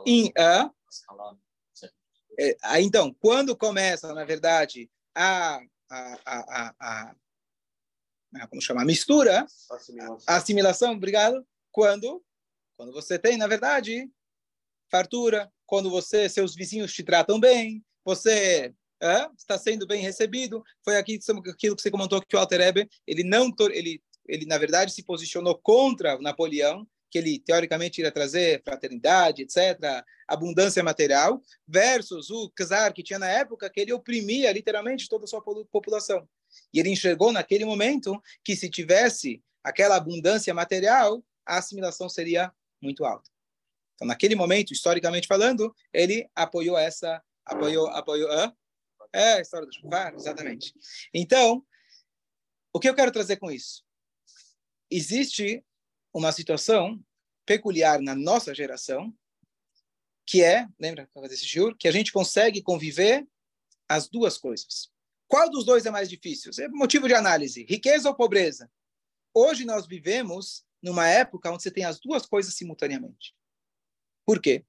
Em, 0.06 0.32
a, 0.38 0.71
é, 2.39 2.82
então, 2.82 3.13
quando 3.15 3.58
começa, 3.58 4.13
na 4.13 4.24
verdade, 4.24 4.89
a, 5.13 5.62
a, 5.89 6.17
a, 6.26 6.76
a 6.80 7.15
como 8.50 8.62
chamar, 8.62 8.86
mistura, 8.86 9.46
assimilação. 9.72 10.17
assimilação, 10.28 10.94
obrigado, 10.94 11.46
quando, 11.72 12.24
quando 12.78 12.91
você 12.91 13.20
tem, 13.20 13.38
na 13.38 13.48
verdade, 13.48 14.10
fartura, 14.89 15.52
quando 15.65 15.89
você, 15.89 16.28
seus 16.28 16.56
vizinhos 16.56 16.94
te 16.94 17.04
tratam 17.04 17.39
bem, 17.39 17.84
você 18.04 18.74
é, 19.02 19.28
está 19.38 19.58
sendo 19.58 19.88
bem 19.88 20.02
recebido. 20.02 20.63
Foi 20.84 20.98
aqui 20.98 21.20
aquilo 21.50 21.76
que 21.76 21.82
você 21.82 21.91
comentou 21.91 22.22
que 22.22 22.36
o 22.36 22.39
Alter 22.39 22.62
Eber, 22.62 22.89
ele 23.08 23.24
não, 23.24 23.52
ele, 23.72 24.02
ele 24.28 24.46
na 24.46 24.58
verdade 24.58 24.94
se 24.94 25.04
posicionou 25.04 25.58
contra 25.58 26.20
Napoleão, 26.20 26.88
que 27.10 27.17
ele 27.17 27.39
teoricamente 27.39 28.00
iria 28.00 28.12
trazer 28.12 28.62
fraternidade, 28.63 29.41
etc., 29.44 30.04
abundância 30.28 30.82
material, 30.82 31.41
versus 31.67 32.30
o 32.30 32.50
czar 32.56 32.94
que 32.94 33.04
tinha 33.04 33.20
na 33.20 33.28
época, 33.28 33.70
que 33.70 33.82
ele 33.82 33.91
oprimia 33.91 34.52
literalmente 34.52 35.10
toda 35.10 35.26
a 35.26 35.28
sua 35.28 35.44
população. 35.70 36.28
E 36.73 36.79
ele 36.79 36.89
enxergou 36.89 37.31
naquele 37.31 37.65
momento 37.65 38.21
que 38.43 38.55
se 38.55 38.69
tivesse 38.69 39.43
aquela 39.63 39.95
abundância 39.95 40.53
material, 40.53 41.23
a 41.45 41.57
assimilação 41.57 42.09
seria 42.09 42.53
muito 42.81 43.05
alta. 43.05 43.29
Então, 43.95 44.07
naquele 44.07 44.35
momento, 44.35 44.73
historicamente 44.73 45.27
falando, 45.27 45.75
ele 45.93 46.27
apoiou 46.35 46.77
essa, 46.77 47.23
apoiou, 47.45 47.87
apoiou, 47.87 48.31
ah? 48.31 48.55
é 49.13 49.33
a 49.33 49.41
história 49.41 49.67
do 49.67 49.73
chufar, 49.73 50.13
exatamente. 50.15 50.73
Então, 51.13 51.63
o 52.73 52.79
que 52.79 52.89
eu 52.89 52.95
quero 52.95 53.11
trazer 53.11 53.37
com 53.37 53.51
isso? 53.51 53.83
Existe 54.89 55.63
uma 56.13 56.31
situação 56.31 56.99
peculiar 57.45 58.01
na 58.01 58.15
nossa 58.15 58.55
geração, 58.55 59.13
que 60.25 60.43
é, 60.43 60.67
lembra 60.79 61.09
desse 61.27 61.45
juro, 61.45 61.75
que 61.75 61.87
a 61.87 61.91
gente 61.91 62.11
consegue 62.11 62.61
conviver 62.61 63.27
as 63.87 64.07
duas 64.07 64.37
coisas. 64.37 64.89
Qual 65.32 65.50
dos 65.50 65.63
dois 65.63 65.86
é 65.86 65.89
mais 65.89 66.10
difícil? 66.10 66.52
É 66.60 66.67
motivo 66.67 67.08
de 67.08 67.13
análise. 67.13 67.63
Riqueza 67.63 68.10
ou 68.10 68.13
pobreza? 68.13 68.70
Hoje 69.34 69.63
nós 69.63 69.88
vivemos 69.88 70.65
numa 70.84 71.08
época 71.08 71.50
onde 71.50 71.63
você 71.63 71.72
tem 71.72 71.86
as 71.86 72.02
duas 72.02 72.26
coisas 72.26 72.54
simultaneamente. 72.54 73.34
Por 74.26 74.41
quê? 74.41 74.65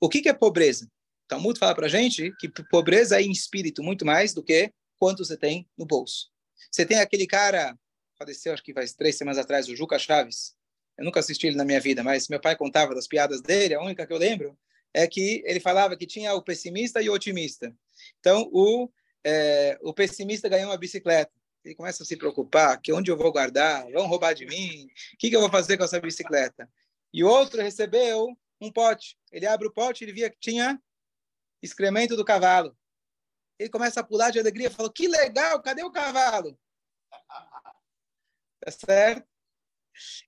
O 0.00 0.08
que, 0.08 0.22
que 0.22 0.28
é 0.28 0.32
pobreza? 0.32 0.88
Então, 1.24 1.40
muito 1.40 1.58
fala 1.58 1.74
para 1.74 1.88
gente 1.88 2.32
que 2.38 2.48
pobreza 2.70 3.18
é 3.18 3.24
em 3.24 3.32
espírito 3.32 3.82
muito 3.82 4.06
mais 4.06 4.32
do 4.32 4.40
que 4.40 4.72
quanto 5.00 5.24
você 5.24 5.36
tem 5.36 5.68
no 5.76 5.84
bolso. 5.84 6.30
Você 6.70 6.86
tem 6.86 7.00
aquele 7.00 7.26
cara, 7.26 7.76
faleceu 8.16 8.52
acho 8.52 8.62
que 8.62 8.72
faz 8.72 8.92
três 8.92 9.16
semanas 9.18 9.38
atrás, 9.38 9.68
o 9.68 9.74
Juca 9.74 9.98
Chaves. 9.98 10.54
Eu 10.96 11.04
nunca 11.04 11.18
assisti 11.18 11.48
ele 11.48 11.56
na 11.56 11.64
minha 11.64 11.80
vida, 11.80 12.04
mas 12.04 12.28
meu 12.28 12.40
pai 12.40 12.54
contava 12.54 12.94
das 12.94 13.08
piadas 13.08 13.42
dele. 13.42 13.74
A 13.74 13.82
única 13.82 14.06
que 14.06 14.12
eu 14.12 14.18
lembro 14.18 14.56
é 14.92 15.08
que 15.08 15.42
ele 15.44 15.58
falava 15.58 15.96
que 15.96 16.06
tinha 16.06 16.32
o 16.34 16.42
pessimista 16.42 17.02
e 17.02 17.10
o 17.10 17.12
otimista. 17.12 17.76
Então, 18.20 18.48
o 18.52 18.88
é, 19.24 19.78
o 19.82 19.92
pessimista 19.94 20.48
ganhou 20.48 20.70
uma 20.70 20.76
bicicleta. 20.76 21.32
Ele 21.64 21.74
começa 21.74 22.02
a 22.02 22.06
se 22.06 22.16
preocupar, 22.16 22.78
que 22.80 22.92
onde 22.92 23.10
eu 23.10 23.16
vou 23.16 23.32
guardar? 23.32 23.90
Vão 23.90 24.06
roubar 24.06 24.34
de 24.34 24.44
mim? 24.44 24.84
O 25.14 25.16
que, 25.18 25.30
que 25.30 25.36
eu 25.36 25.40
vou 25.40 25.50
fazer 25.50 25.78
com 25.78 25.84
essa 25.84 25.98
bicicleta? 25.98 26.68
E 27.12 27.24
o 27.24 27.28
outro 27.28 27.62
recebeu 27.62 28.36
um 28.60 28.70
pote. 28.70 29.16
Ele 29.32 29.46
abre 29.46 29.66
o 29.66 29.72
pote, 29.72 30.04
ele 30.04 30.12
via 30.12 30.28
que 30.28 30.38
tinha 30.38 30.80
excremento 31.62 32.16
do 32.16 32.24
cavalo. 32.24 32.76
Ele 33.58 33.70
começa 33.70 34.00
a 34.00 34.04
pular 34.04 34.30
de 34.30 34.38
alegria, 34.38 34.70
falou: 34.70 34.92
"Que 34.92 35.08
legal! 35.08 35.62
Cadê 35.62 35.82
o 35.82 35.90
cavalo?" 35.90 36.58
Tá 38.60 38.70
certo? 38.70 39.26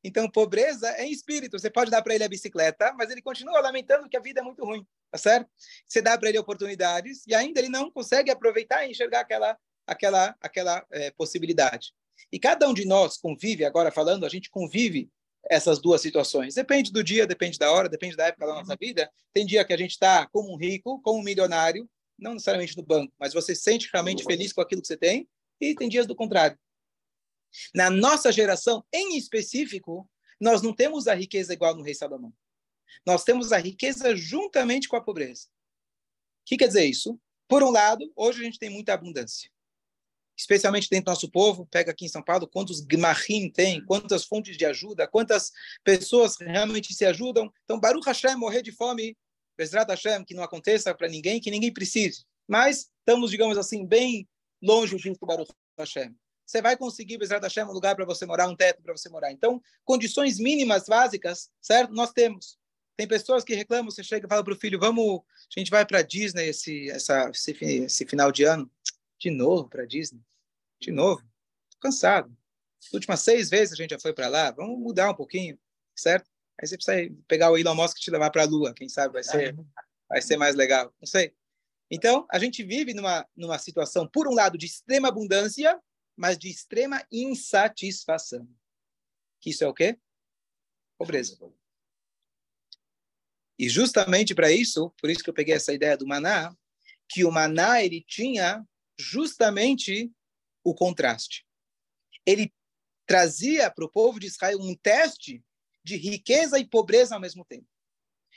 Então, 0.03 0.31
pobreza 0.31 0.89
é 0.91 1.05
em 1.05 1.11
espírito. 1.11 1.59
Você 1.59 1.71
pode 1.71 1.91
dar 1.91 2.03
para 2.03 2.15
ele 2.15 2.25
a 2.25 2.29
bicicleta, 2.29 2.93
mas 2.95 3.11
ele 3.11 3.21
continua 3.21 3.61
lamentando 3.61 4.09
que 4.09 4.17
a 4.17 4.21
vida 4.21 4.41
é 4.41 4.45
muito 4.45 4.65
ruim, 4.65 4.87
tá 5.17 5.31
certo? 5.31 5.51
Você 5.87 6.03
dá 6.03 6.17
para 6.19 6.29
ele 6.29 6.39
oportunidades 6.39 7.27
e 7.27 7.35
ainda 7.35 7.61
ele 7.61 7.69
não 7.69 7.91
consegue 7.91 8.31
aproveitar 8.31 8.87
e 8.87 8.91
enxergar 8.91 9.21
aquela, 9.21 9.59
aquela, 9.87 10.37
aquela 10.41 10.87
é, 10.91 11.11
possibilidade. 11.13 11.93
E 12.33 12.39
cada 12.39 12.69
um 12.69 12.75
de 12.75 12.85
nós 12.85 13.17
convive, 13.17 13.65
agora 13.65 13.91
falando, 13.91 14.25
a 14.25 14.29
gente 14.29 14.51
convive 14.51 15.11
essas 15.49 15.81
duas 15.81 16.01
situações. 16.01 16.55
Depende 16.55 16.93
do 16.93 17.03
dia, 17.03 17.27
depende 17.27 17.59
da 17.59 17.71
hora, 17.71 17.89
depende 17.89 18.17
da 18.17 18.27
época 18.27 18.47
da 18.47 18.55
nossa 18.55 18.77
vida. 18.79 19.11
Tem 19.33 19.47
dia 19.47 19.65
que 19.65 19.73
a 19.73 19.77
gente 19.77 19.93
está 19.93 20.27
como 20.27 20.53
um 20.53 20.57
rico, 20.57 21.01
como 21.03 21.21
um 21.21 21.23
milionário, 21.23 21.89
não 22.19 22.33
necessariamente 22.33 22.77
no 22.77 22.83
banco, 22.83 23.13
mas 23.19 23.35
você 23.35 23.55
se 23.55 23.63
sente 23.63 23.91
realmente 23.93 24.25
feliz 24.25 24.53
com 24.53 24.61
aquilo 24.61 24.81
que 24.81 24.89
você 24.89 24.97
tem, 24.97 25.29
e 25.61 25.75
tem 25.75 25.89
dias 25.89 26.07
do 26.07 26.17
contrário. 26.17 26.59
Na 27.75 27.91
nossa 27.91 28.33
geração, 28.33 28.85
em 28.93 29.17
específico, 29.17 30.09
nós 30.41 30.63
não 30.63 30.75
temos 30.75 31.07
a 31.07 31.15
riqueza 31.15 31.53
igual 31.53 31.75
no 31.75 31.83
rei 31.83 31.95
Salomão. 31.95 32.33
Nós 33.05 33.25
temos 33.25 33.53
a 33.53 33.59
riqueza 33.59 34.15
juntamente 34.17 34.89
com 34.89 34.97
a 34.97 35.01
pobreza. 35.01 35.47
O 35.47 36.47
que 36.47 36.57
quer 36.57 36.69
dizer 36.69 36.85
isso? 36.85 37.19
Por 37.49 37.63
um 37.63 37.71
lado, 37.71 38.11
hoje 38.17 38.41
a 38.41 38.45
gente 38.45 38.59
tem 38.59 38.71
muita 38.71 38.93
abundância. 38.95 39.51
Especialmente 40.37 40.89
dentro 40.91 41.07
do 41.07 41.11
nosso 41.11 41.31
povo, 41.31 41.67
pega 41.67 41.91
aqui 41.91 42.05
em 42.05 42.09
São 42.09 42.23
Paulo, 42.23 42.47
quantos 42.47 42.81
gmachim 42.81 43.51
tem, 43.51 43.85
quantas 43.85 44.25
fontes 44.25 44.57
de 44.57 44.67
ajuda, 44.67 45.09
quantas 45.09 45.51
pessoas 45.83 46.37
realmente 46.39 46.93
se 46.93 47.05
ajudam. 47.07 47.51
Então, 47.65 47.81
Baruch 47.81 48.07
Hashem 48.07 48.37
morrer 48.37 48.63
de 48.63 48.73
fome, 48.73 49.17
Bezrat 49.57 49.89
Hashem, 49.89 50.25
que 50.25 50.35
não 50.35 50.43
aconteça 50.43 50.95
para 50.95 51.09
ninguém, 51.09 51.41
que 51.41 51.51
ninguém 51.51 51.73
precise. 51.73 52.27
Mas 52.47 52.91
estamos, 52.99 53.31
digamos 53.31 53.57
assim, 53.57 53.87
bem 53.87 54.29
longe 54.63 54.97
disso 54.97 55.19
do 55.19 55.27
Baruch 55.27 55.53
Hashem 55.79 56.15
você 56.47 56.63
vai 56.63 56.77
conseguir, 56.77 57.19
Bezerra 57.19 57.43
Hashem, 57.43 57.65
um 57.65 57.73
lugar 57.73 57.97
para 57.97 58.05
você 58.05 58.25
morar, 58.25 58.47
um 58.47 58.55
teto 58.55 58.81
para 58.81 58.97
você 58.97 59.09
morar. 59.09 59.33
Então, 59.33 59.61
condições 59.85 60.39
mínimas 60.39 60.87
básicas, 60.87 61.51
certo? 61.61 61.93
Nós 61.93 62.13
temos. 62.13 62.57
Tem 62.97 63.07
pessoas 63.07 63.45
que 63.45 63.55
reclamam, 63.55 63.91
você 63.91 64.03
chega 64.03 64.27
e 64.27 64.29
fala 64.29 64.43
para 64.43 64.55
o 64.55 64.59
filho, 64.59 64.79
vamos, 64.79 65.21
a 65.55 65.59
gente 65.59 65.71
vai 65.71 65.85
para 65.85 66.01
Disney 66.01 66.49
esse, 66.49 66.91
essa, 66.91 67.29
esse, 67.31 67.53
esse 67.63 68.07
final 68.07 68.33
de 68.33 68.45
ano. 68.45 68.71
De 69.19 69.31
novo 69.31 69.69
para 69.69 69.85
Disney? 69.85 70.23
De 70.81 70.91
novo? 70.91 71.23
Cansado. 71.81 72.35
As 72.83 72.93
últimas 72.93 73.21
seis 73.21 73.51
vezes 73.51 73.73
a 73.73 73.77
gente 73.77 73.91
já 73.91 73.99
foi 73.99 74.15
para 74.15 74.29
lá, 74.29 74.51
vamos 74.51 74.79
mudar 74.79 75.11
um 75.11 75.15
pouquinho, 75.15 75.59
certo? 75.95 76.31
Aí 76.61 76.67
você 76.67 76.77
precisa 76.77 77.15
pegar 77.29 77.51
o 77.51 77.59
Elon 77.59 77.75
Musk 77.75 77.99
e 77.99 78.01
te 78.01 78.11
levar 78.11 78.31
para 78.31 78.43
a 78.43 78.47
Lua, 78.47 78.73
quem 78.73 78.89
sabe 78.89 79.13
vai 79.13 79.23
ser, 79.23 79.55
vai 80.09 80.23
ser 80.23 80.37
mais 80.37 80.55
legal, 80.55 80.95
não 81.01 81.07
sei. 81.07 81.35
Então, 81.91 82.27
a 82.31 82.39
gente 82.39 82.63
vive 82.63 82.95
numa, 82.95 83.27
numa 83.37 83.59
situação, 83.59 84.09
por 84.09 84.27
um 84.27 84.35
lado, 84.35 84.59
de 84.59 84.67
extrema 84.67 85.09
abundância, 85.09 85.81
mas 86.17 86.39
de 86.39 86.49
extrema 86.49 87.05
insatisfação. 87.13 88.49
Que 89.41 89.51
isso 89.51 89.63
é 89.63 89.69
o 89.69 89.75
quê? 89.75 89.99
Pobreza. 90.99 91.39
E 93.59 93.69
justamente 93.69 94.35
para 94.35 94.51
isso, 94.51 94.93
por 95.01 95.11
isso 95.11 95.23
que 95.23 95.31
eu 95.31 95.35
peguei 95.35 95.55
essa 95.55 95.73
ideia 95.73 95.97
do 95.97 96.07
maná, 96.07 96.55
que 97.09 97.25
o 97.25 97.31
maná 97.31 97.83
ele 97.83 98.05
tinha 98.07 98.65
justamente 98.99 100.13
o 100.63 100.75
contraste. 100.75 101.47
Ele 102.25 102.53
trazia 103.07 103.71
para 103.71 103.85
o 103.85 103.91
povo 103.91 104.19
de 104.19 104.27
Israel 104.27 104.59
um 104.61 104.75
teste 104.75 105.43
de 105.85 105.97
riqueza 105.97 106.59
e 106.59 106.67
pobreza 106.67 107.15
ao 107.15 107.21
mesmo 107.21 107.45
tempo. 107.45 107.67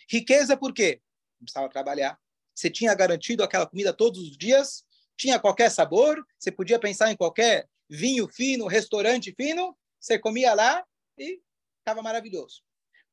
Riqueza 0.09 0.55
por 0.55 0.73
quê? 0.73 1.01
Não 1.39 1.45
precisava 1.45 1.69
trabalhar. 1.69 2.19
Você 2.53 2.69
tinha 2.69 2.93
garantido 2.93 3.43
aquela 3.43 3.65
comida 3.65 3.91
todos 3.91 4.21
os 4.21 4.37
dias, 4.37 4.85
tinha 5.17 5.39
qualquer 5.39 5.71
sabor, 5.71 6.23
você 6.37 6.51
podia 6.51 6.79
pensar 6.79 7.11
em 7.11 7.15
qualquer 7.15 7.67
vinho 7.89 8.27
fino, 8.27 8.67
restaurante 8.67 9.33
fino, 9.33 9.75
você 9.99 10.19
comia 10.19 10.53
lá 10.53 10.85
e 11.17 11.41
estava 11.79 12.01
maravilhoso. 12.01 12.61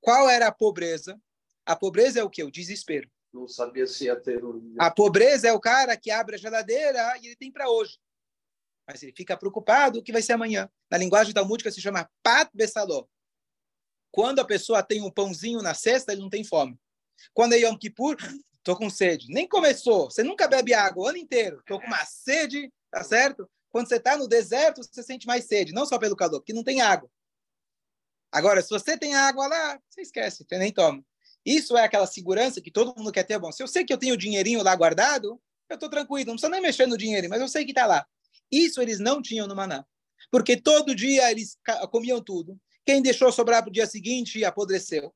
Qual 0.01 0.29
era 0.29 0.49
a 0.49 0.53
pobreza? 0.53 1.21
A 1.67 1.75
pobreza 1.75 2.21
é 2.21 2.25
o 2.25 2.31
que? 2.31 2.45
O 2.45 2.51
desespero. 2.51 3.11
Não 3.33 3.49
sabia 3.49 3.87
se 3.87 4.05
ia 4.05 4.15
ter 4.15 4.43
um... 4.45 4.75
A 4.79 4.91
pobreza 4.91 5.49
é 5.49 5.53
o 5.53 5.61
cara 5.61 5.97
que 5.97 6.11
abre 6.11 6.37
a 6.37 6.39
geladeira 6.39 7.19
e 7.21 7.27
ele 7.27 7.37
tem 7.37 7.51
para 7.51 7.69
hoje. 7.69 7.99
Mas 8.87 9.03
ele 9.03 9.13
fica 9.15 9.37
preocupado 9.37 9.99
o 9.99 10.03
que 10.03 10.13
vai 10.13 10.23
ser 10.23 10.33
amanhã. 10.33 10.71
Na 10.89 10.97
linguagem 10.97 11.35
talmúdica 11.35 11.71
se 11.73 11.81
chama 11.81 12.09
pat 12.23 12.49
besaló. 12.55 13.05
Quando 14.13 14.39
a 14.39 14.45
pessoa 14.45 14.83
tem 14.83 15.03
um 15.03 15.11
pãozinho 15.11 15.61
na 15.61 15.75
cesta, 15.75 16.13
ele 16.13 16.23
não 16.23 16.31
tem 16.31 16.45
fome. 16.45 16.79
Quando 17.35 17.55
é 17.55 17.59
Yom 17.59 17.77
Kippur, 17.77 18.17
tô 18.63 18.77
com 18.77 18.89
sede. 18.89 19.27
Nem 19.29 19.49
começou. 19.49 20.11
Você 20.11 20.23
nunca 20.23 20.47
bebe 20.47 20.73
água 20.73 21.05
o 21.05 21.09
ano 21.09 21.19
inteiro. 21.19 21.63
Tô 21.67 21.81
com 21.81 21.87
uma 21.87 22.05
sede, 22.05 22.73
tá 22.91 23.03
certo? 23.03 23.51
Quando 23.69 23.89
você 23.89 23.97
está 23.97 24.17
no 24.17 24.29
deserto, 24.29 24.83
você 24.83 25.03
sente 25.03 25.27
mais 25.27 25.45
sede. 25.47 25.73
Não 25.73 25.85
só 25.85 25.99
pelo 25.99 26.17
calor, 26.17 26.41
porque 26.41 26.55
não 26.55 26.65
tem 26.65 26.81
água. 26.81 27.11
Agora, 28.33 28.63
se 28.63 28.71
você 28.71 28.97
tem 28.97 29.15
água 29.15 29.47
lá, 29.47 29.81
você 29.89 30.03
esquece, 30.03 30.45
você 30.49 30.59
nem 30.59 30.73
toma. 30.73 31.05
Isso 31.47 31.77
é 31.77 31.85
aquela 31.85 32.09
segurança 32.09 32.61
que 32.61 32.73
todo 32.73 32.93
mundo 32.97 33.13
quer 33.13 33.23
ter. 33.23 33.39
Bom, 33.39 33.53
se 33.53 33.63
eu 33.63 33.69
sei 33.69 33.85
que 33.85 33.93
eu 33.93 33.99
tenho 33.99 34.17
dinheirinho 34.17 34.65
lá 34.65 34.75
guardado, 34.75 35.41
eu 35.71 35.75
estou 35.75 35.89
tranquilo, 35.89 36.27
não 36.27 36.35
precisa 36.35 36.51
nem 36.51 36.61
mexer 36.61 36.87
no 36.87 36.99
dinheiro, 36.99 37.29
mas 37.29 37.41
eu 37.41 37.47
sei 37.47 37.65
que 37.65 37.71
está 37.71 37.87
lá. 37.87 38.05
Isso 38.51 38.83
eles 38.83 38.99
não 38.99 39.23
tinham 39.23 39.47
no 39.47 39.55
Maná. 39.55 39.87
Porque 40.29 40.57
todo 40.57 40.95
dia 40.95 41.31
eles 41.31 41.57
comiam 41.93 42.21
tudo. 42.21 42.61
Quem 42.85 43.01
deixou 43.01 43.31
sobrar 43.31 43.63
para 43.63 43.71
o 43.71 43.73
dia 43.73 43.87
seguinte 43.87 44.45
apodreceu. 44.45 45.15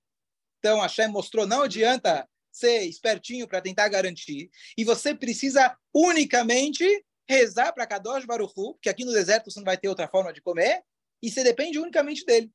Então, 0.59 0.81
a 0.81 0.89
Shem 0.89 1.09
mostrou, 1.09 1.47
não 1.47 1.63
adianta 1.63 2.29
ser 2.53 2.83
espertinho 2.85 3.49
para 3.49 3.61
tentar 3.61 3.89
garantir. 3.89 4.51
E 4.77 4.85
você 4.85 5.15
precisa 5.15 5.77
unicamente 5.93 6.85
rezar 7.29 7.73
para 7.73 7.87
Kadosh 7.87 8.25
Baruch 8.25 8.53
Hu, 8.57 8.77
que 8.81 8.89
aqui 8.89 9.05
no 9.05 9.13
deserto 9.13 9.51
você 9.51 9.59
não 9.59 9.65
vai 9.65 9.79
ter 9.79 9.89
outra 9.89 10.09
forma 10.09 10.33
de 10.33 10.41
comer, 10.41 10.83
e 11.23 11.31
você 11.31 11.43
depende 11.43 11.79
unicamente 11.79 12.25
dele. 12.25 12.53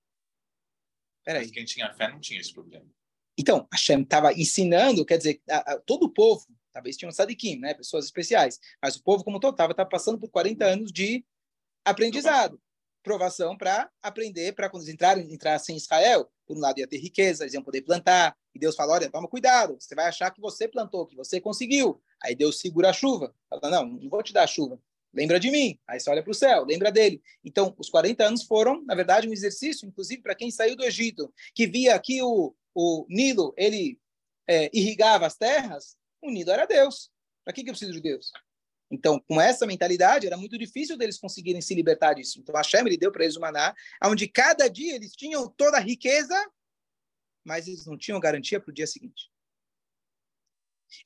Peraí. 1.23 1.43
Mas 1.43 1.51
quem 1.51 1.65
tinha 1.65 1.93
fé 1.93 2.09
não 2.09 2.19
tinha 2.19 2.39
esse 2.39 2.53
problema. 2.53 2.85
Então, 3.37 3.67
Hashem 3.71 4.01
estava 4.01 4.33
ensinando, 4.33 5.05
quer 5.05 5.17
dizer, 5.17 5.41
a, 5.49 5.73
a, 5.73 5.79
todo 5.79 6.03
o 6.03 6.09
povo, 6.09 6.45
talvez 6.71 6.95
tinham 6.95 7.11
sadiquim, 7.11 7.57
né, 7.57 7.73
pessoas 7.73 8.05
especiais, 8.05 8.59
mas 8.81 8.95
o 8.95 9.03
povo 9.03 9.23
como 9.23 9.39
todo 9.39 9.53
estava 9.53 9.73
passando 9.85 10.19
por 10.19 10.29
40 10.29 10.65
anos 10.65 10.91
de 10.91 11.25
aprendizado, 11.83 12.59
provação 13.03 13.55
para 13.55 13.89
aprender, 14.01 14.53
para 14.53 14.69
quando 14.69 14.83
eles 14.83 14.93
entrarem, 14.93 15.31
entrassem 15.31 15.75
em 15.75 15.77
Israel, 15.77 16.29
por 16.47 16.57
um 16.57 16.59
lado 16.59 16.79
ia 16.79 16.87
ter 16.87 16.97
riqueza, 16.97 17.43
eles 17.43 17.53
iam 17.53 17.63
poder 17.63 17.81
plantar, 17.81 18.35
e 18.53 18.59
Deus 18.59 18.75
fala, 18.75 18.93
olha, 18.93 19.09
toma 19.09 19.27
cuidado, 19.27 19.77
você 19.79 19.93
vai 19.93 20.07
achar 20.07 20.31
que 20.31 20.41
você 20.41 20.67
plantou, 20.67 21.05
que 21.05 21.15
você 21.15 21.41
conseguiu. 21.41 22.01
Aí 22.23 22.35
Deus 22.35 22.59
segura 22.59 22.89
a 22.89 22.93
chuva, 22.93 23.33
fala, 23.49 23.69
não, 23.69 23.85
não 23.85 24.09
vou 24.09 24.23
te 24.23 24.33
dar 24.33 24.43
a 24.43 24.47
chuva, 24.47 24.79
lembra 25.13 25.39
de 25.39 25.51
mim. 25.51 25.77
Aí 25.87 25.99
você 25.99 26.09
olha 26.09 26.23
para 26.23 26.31
o 26.31 26.35
céu, 26.35 26.65
lembra 26.65 26.91
dele. 26.91 27.21
Então, 27.43 27.75
os 27.77 27.89
40 27.89 28.23
anos 28.23 28.43
foram, 28.43 28.83
na 28.83 28.95
verdade, 28.95 29.27
um 29.27 29.33
exercício, 29.33 29.87
inclusive 29.87 30.21
para 30.21 30.35
quem 30.35 30.49
saiu 30.49 30.75
do 30.75 30.83
Egito, 30.83 31.33
que 31.53 31.67
via 31.67 31.95
aqui 31.95 32.21
o, 32.21 32.55
o 32.75 33.05
Nilo, 33.09 33.53
ele 33.57 33.99
é, 34.47 34.69
irrigava 34.73 35.25
as 35.25 35.37
terras, 35.37 35.97
o 36.21 36.29
Nilo 36.29 36.51
era 36.51 36.65
Deus. 36.65 37.09
Para 37.43 37.53
que, 37.53 37.63
que 37.63 37.69
eu 37.69 37.73
preciso 37.73 37.93
de 37.93 38.01
Deus? 38.01 38.31
Então, 38.91 39.19
com 39.27 39.41
essa 39.41 39.65
mentalidade, 39.65 40.27
era 40.27 40.37
muito 40.37 40.57
difícil 40.57 40.97
deles 40.97 41.17
conseguirem 41.17 41.61
se 41.61 41.73
libertar 41.73 42.13
disso. 42.13 42.39
Então, 42.39 42.53
Hashem 42.55 42.81
ele 42.81 42.97
deu 42.97 43.11
para 43.11 43.23
eles 43.23 43.35
o 43.35 43.39
maná, 43.39 43.73
onde 44.03 44.27
cada 44.27 44.67
dia 44.67 44.95
eles 44.95 45.13
tinham 45.13 45.47
toda 45.49 45.77
a 45.77 45.81
riqueza, 45.81 46.35
mas 47.43 47.67
eles 47.67 47.85
não 47.85 47.97
tinham 47.97 48.19
garantia 48.19 48.59
para 48.59 48.69
o 48.69 48.73
dia 48.73 48.85
seguinte. 48.85 49.31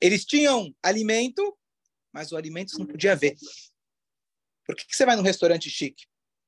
Eles 0.00 0.24
tinham 0.24 0.74
alimento, 0.82 1.56
mas 2.12 2.32
o 2.32 2.36
alimento 2.36 2.78
não 2.78 2.86
podia 2.86 3.16
ver. 3.16 3.36
Por 4.66 4.76
que, 4.76 4.86
que 4.86 4.96
você 4.96 5.06
vai 5.06 5.16
num 5.16 5.22
restaurante 5.22 5.70
chique? 5.70 6.06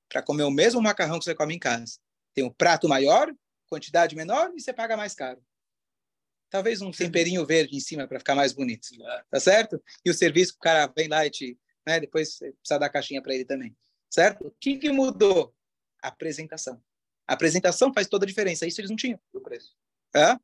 Para 0.08 0.22
comer 0.22 0.44
o 0.44 0.50
mesmo 0.50 0.82
macarrão 0.82 1.18
que 1.18 1.24
você 1.24 1.35
come 1.35 1.54
em 1.54 1.58
casa. 1.58 1.98
Tem 2.35 2.44
um 2.44 2.52
prato 2.52 2.88
maior, 2.88 3.32
quantidade 3.72 4.14
menor, 4.14 4.52
e 4.54 4.61
você 4.61 4.70
paga 4.70 4.98
mais 4.98 5.14
caro. 5.14 5.42
Talvez 6.50 6.82
um 6.82 6.90
temperinho 6.90 7.46
verde 7.46 7.74
em 7.74 7.80
cima 7.80 8.06
para 8.06 8.18
ficar 8.18 8.35
mais 8.35 8.52
bonito. 8.52 8.87
Tá 9.30 9.40
certo? 9.40 9.82
E 10.04 10.11
o 10.11 10.14
serviço, 10.14 10.54
o 10.56 10.58
cara 10.58 10.92
vem 10.94 11.08
lá 11.08 11.24
e 11.24 11.30
te. 11.30 11.58
Né, 11.87 11.98
depois 11.98 12.35
você 12.35 12.52
precisa 12.52 12.78
dar 12.78 12.90
caixinha 12.90 13.22
para 13.22 13.35
ele 13.35 13.46
também. 13.46 13.74
Certo? 14.11 14.46
O 14.46 14.54
que, 14.61 14.76
que 14.76 14.92
mudou? 14.92 15.54
A 16.02 16.08
apresentação. 16.08 16.82
A 17.26 17.32
apresentação 17.32 17.92
faz 17.94 18.06
toda 18.06 18.26
a 18.26 18.28
diferença. 18.28 18.66
Isso 18.66 18.78
eles 18.80 18.90
não 18.90 18.96
tinham. 18.96 19.18
O 19.32 19.40
preço. 19.40 19.74
Hã? 20.14 20.38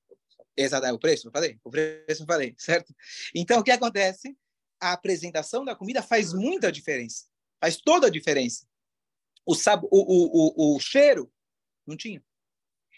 Exato, 0.57 0.87
é 0.87 0.93
o 0.93 0.99
preço, 0.99 1.29
eu 1.29 1.33
falei. 1.33 1.61
O 1.63 1.71
preço 1.71 2.23
eu 2.23 2.27
falei, 2.27 2.55
certo? 2.59 2.95
Então, 3.35 3.61
o 3.61 3.63
que 3.63 3.71
acontece? 3.71 4.35
A 4.81 4.93
apresentação 4.93 5.65
da 5.65 5.77
comida 5.77 6.03
faz 6.03 6.33
muita 6.33 6.73
diferença. 6.73 7.27
Faz 7.61 7.77
toda 7.77 8.07
a 8.07 8.11
diferença. 8.11 8.67
O, 9.45 9.55
sab... 9.55 9.85
o, 9.85 9.89
o, 9.91 10.75
o, 10.75 10.77
o 10.77 10.81
cheiro, 10.81 11.31
não 11.87 11.97
tinha. 11.97 12.25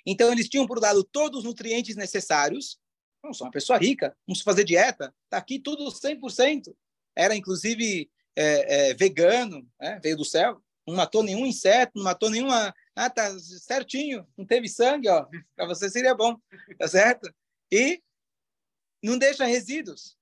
Então, 0.06 0.32
eles 0.32 0.48
tinham, 0.48 0.66
por 0.66 0.80
lado, 0.80 1.04
todos 1.04 1.40
os 1.40 1.44
nutrientes 1.44 1.96
necessários. 1.96 2.78
Não 3.22 3.34
sou 3.34 3.46
uma 3.46 3.52
pessoa 3.52 3.78
rica, 3.78 4.16
não 4.26 4.34
se 4.34 4.42
fazer 4.42 4.64
dieta. 4.64 5.14
Está 5.24 5.36
aqui 5.36 5.58
tudo 5.58 5.84
100%. 5.86 6.74
Era, 7.16 7.36
inclusive, 7.36 8.10
é, 8.36 8.90
é, 8.90 8.94
vegano, 8.94 9.68
né? 9.80 10.00
veio 10.02 10.16
do 10.16 10.24
céu. 10.24 10.62
Não 10.86 10.96
matou 10.96 11.22
nenhum 11.22 11.46
inseto, 11.46 11.92
não 11.96 12.04
matou 12.04 12.30
nenhuma... 12.30 12.74
Ah, 12.96 13.10
tá 13.10 13.38
certinho, 13.38 14.26
não 14.36 14.44
teve 14.44 14.68
sangue, 14.68 15.08
ó. 15.08 15.26
Para 15.54 15.66
você 15.66 15.88
seria 15.88 16.14
bom, 16.14 16.36
tá 16.78 16.88
certo? 16.88 17.32
E 17.70 18.02
não 19.02 19.18
deixa 19.18 19.44
resíduos. 19.44 20.16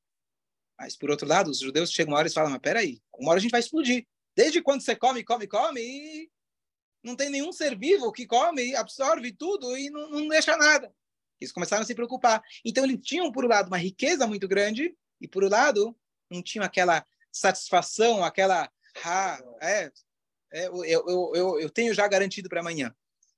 Mas, 0.79 0.97
por 0.97 1.11
outro 1.11 1.27
lado, 1.27 1.51
os 1.51 1.59
judeus 1.59 1.91
chegam 1.91 2.12
uma 2.12 2.19
hora 2.19 2.29
e 2.29 2.33
falam, 2.33 2.51
mas 2.51 2.61
peraí, 2.61 3.01
uma 3.19 3.31
hora 3.31 3.38
a 3.38 3.43
gente 3.43 3.51
vai 3.51 3.61
explodir. 3.61 4.07
Desde 4.37 4.62
quando 4.62 4.81
você 4.81 4.95
come, 4.95 5.25
come, 5.25 5.47
come 5.49 5.81
e 5.81 6.31
não 7.03 7.17
tem 7.17 7.31
nenhum 7.31 7.53
ser 7.53 7.79
vivo 7.79 8.13
que 8.13 8.27
come, 8.27 8.75
absorve 8.75 9.33
tudo 9.33 9.77
e 9.77 9.91
não, 9.91 10.11
não 10.11 10.29
deixa 10.29 10.57
nada. 10.57 10.93
Eles 11.41 11.53
começaram 11.53 11.83
a 11.83 11.87
se 11.87 11.95
preocupar. 11.95 12.43
Então, 12.65 12.85
eles 12.85 12.99
tinham, 13.03 13.31
por 13.31 13.45
um 13.45 13.49
lado, 13.49 13.69
uma 13.69 13.79
riqueza 13.79 14.27
muito 14.27 14.49
grande 14.49 14.95
e, 15.21 15.29
por 15.29 15.45
outro 15.45 15.57
lado, 15.57 15.97
não 16.31 16.43
tinham 16.43 16.65
aquela 16.65 17.05
satisfação, 17.33 18.25
aquela... 18.25 18.71
Ah, 19.05 19.41
é, 19.61 19.93
é 20.53 20.67
eu, 20.67 20.85
eu, 20.85 21.33
eu, 21.35 21.61
eu 21.61 21.71
tenho 21.71 21.95
já 21.95 22.07
garantido 22.09 22.49
para 22.49 22.61
amanhã. 22.61 22.95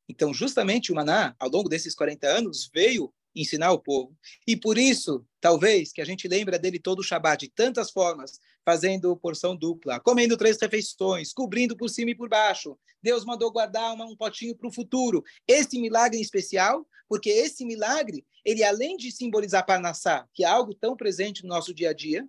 Então, 0.08 0.32
justamente 0.32 0.90
o 0.90 0.94
Maná, 0.94 1.36
ao 1.38 1.48
longo 1.48 1.68
desses 1.68 1.94
40 1.94 2.26
anos, 2.26 2.70
veio 2.72 3.12
ensinar 3.34 3.72
o 3.72 3.78
povo. 3.78 4.16
E 4.46 4.56
por 4.56 4.76
isso, 4.78 5.24
talvez, 5.40 5.92
que 5.92 6.00
a 6.00 6.04
gente 6.04 6.26
lembra 6.28 6.58
dele 6.58 6.78
todo 6.78 7.00
o 7.00 7.04
Shabat, 7.04 7.46
de 7.46 7.52
tantas 7.52 7.90
formas, 7.90 8.40
fazendo 8.64 9.16
porção 9.16 9.56
dupla, 9.56 10.00
comendo 10.00 10.36
três 10.36 10.58
refeições, 10.60 11.32
cobrindo 11.32 11.76
por 11.76 11.88
cima 11.88 12.10
e 12.10 12.14
por 12.14 12.28
baixo. 12.28 12.78
Deus 13.02 13.24
mandou 13.24 13.50
guardar 13.50 13.94
uma, 13.94 14.04
um 14.04 14.16
potinho 14.16 14.56
para 14.56 14.68
o 14.68 14.72
futuro. 14.72 15.24
Esse 15.46 15.78
milagre 15.78 16.18
em 16.18 16.22
especial, 16.22 16.86
porque 17.08 17.30
esse 17.30 17.64
milagre, 17.64 18.24
ele 18.44 18.62
além 18.62 18.96
de 18.96 19.10
simbolizar 19.10 19.64
Parnassá, 19.64 20.28
que 20.34 20.44
é 20.44 20.46
algo 20.46 20.74
tão 20.74 20.96
presente 20.96 21.42
no 21.42 21.48
nosso 21.48 21.72
dia 21.72 21.90
a 21.90 21.94
dia, 21.94 22.28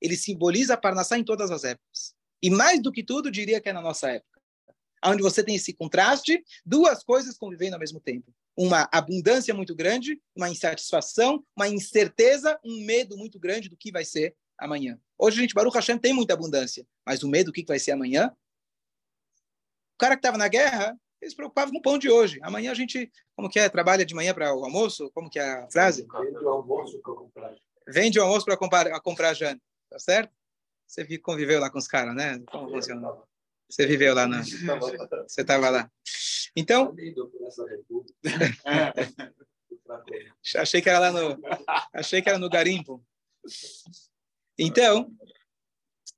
ele 0.00 0.16
simboliza 0.16 0.76
Parnassá 0.76 1.18
em 1.18 1.24
todas 1.24 1.50
as 1.50 1.64
épocas. 1.64 2.14
E 2.42 2.50
mais 2.50 2.80
do 2.80 2.92
que 2.92 3.02
tudo, 3.02 3.30
diria 3.30 3.60
que 3.60 3.68
é 3.68 3.72
na 3.72 3.80
nossa 3.80 4.10
época. 4.10 4.38
Onde 5.04 5.22
você 5.22 5.44
tem 5.44 5.54
esse 5.54 5.72
contraste, 5.72 6.42
duas 6.64 7.04
coisas 7.04 7.36
convivendo 7.36 7.74
ao 7.74 7.80
mesmo 7.80 8.00
tempo 8.00 8.32
uma 8.58 8.88
abundância 8.90 9.54
muito 9.54 9.72
grande, 9.72 10.20
uma 10.34 10.50
insatisfação, 10.50 11.44
uma 11.56 11.68
incerteza, 11.68 12.58
um 12.64 12.84
medo 12.84 13.16
muito 13.16 13.38
grande 13.38 13.68
do 13.68 13.76
que 13.76 13.92
vai 13.92 14.04
ser 14.04 14.34
amanhã. 14.58 14.98
Hoje 15.16 15.38
a 15.38 15.40
gente, 15.42 15.54
Baruch 15.54 15.76
Hashem, 15.76 15.96
tem 15.96 16.12
muita 16.12 16.34
abundância, 16.34 16.84
mas 17.06 17.22
o 17.22 17.28
medo 17.28 17.46
do 17.46 17.52
que 17.52 17.64
vai 17.64 17.78
ser 17.78 17.92
amanhã? 17.92 18.34
O 19.94 19.98
cara 19.98 20.16
que 20.16 20.18
estava 20.18 20.36
na 20.36 20.48
guerra, 20.48 20.98
ele 21.22 21.30
se 21.30 21.36
preocupava 21.36 21.70
com 21.70 21.78
o 21.78 21.82
pão 21.82 21.96
de 21.96 22.10
hoje. 22.10 22.40
Amanhã 22.42 22.72
a 22.72 22.74
gente, 22.74 23.12
como 23.36 23.48
que 23.48 23.60
é, 23.60 23.68
trabalha 23.68 24.04
de 24.04 24.12
manhã 24.12 24.34
para 24.34 24.52
o 24.52 24.64
almoço? 24.64 25.08
Como 25.14 25.30
que 25.30 25.38
é 25.38 25.44
a 25.44 25.70
frase? 25.70 26.04
Vende 26.10 26.44
o 26.44 26.48
almoço 26.48 27.00
para 27.00 27.14
comprar. 27.14 27.54
Vende 27.86 28.18
o 28.18 28.22
almoço 28.24 28.44
para 28.44 28.56
comprar, 28.56 29.00
comprar 29.00 29.34
janta, 29.34 29.62
tá 29.88 30.00
certo? 30.00 30.34
Você 30.84 31.18
conviveu 31.18 31.60
lá 31.60 31.70
com 31.70 31.78
os 31.78 31.86
caras, 31.86 32.14
né? 32.14 32.42
Como 32.50 32.68
funciona? 32.70 33.08
Você 33.70 33.86
viveu 33.86 34.14
lá, 34.14 34.26
na... 34.26 34.42
Você 34.42 35.42
estava 35.42 35.70
lá. 35.70 35.88
Então. 36.58 36.92
achei 40.56 40.82
que 40.82 40.88
era 40.88 40.98
lá 40.98 41.12
no. 41.12 41.40
Achei 41.92 42.20
que 42.20 42.28
era 42.28 42.36
no 42.36 42.50
garimpo. 42.50 43.00
Então, 44.58 45.08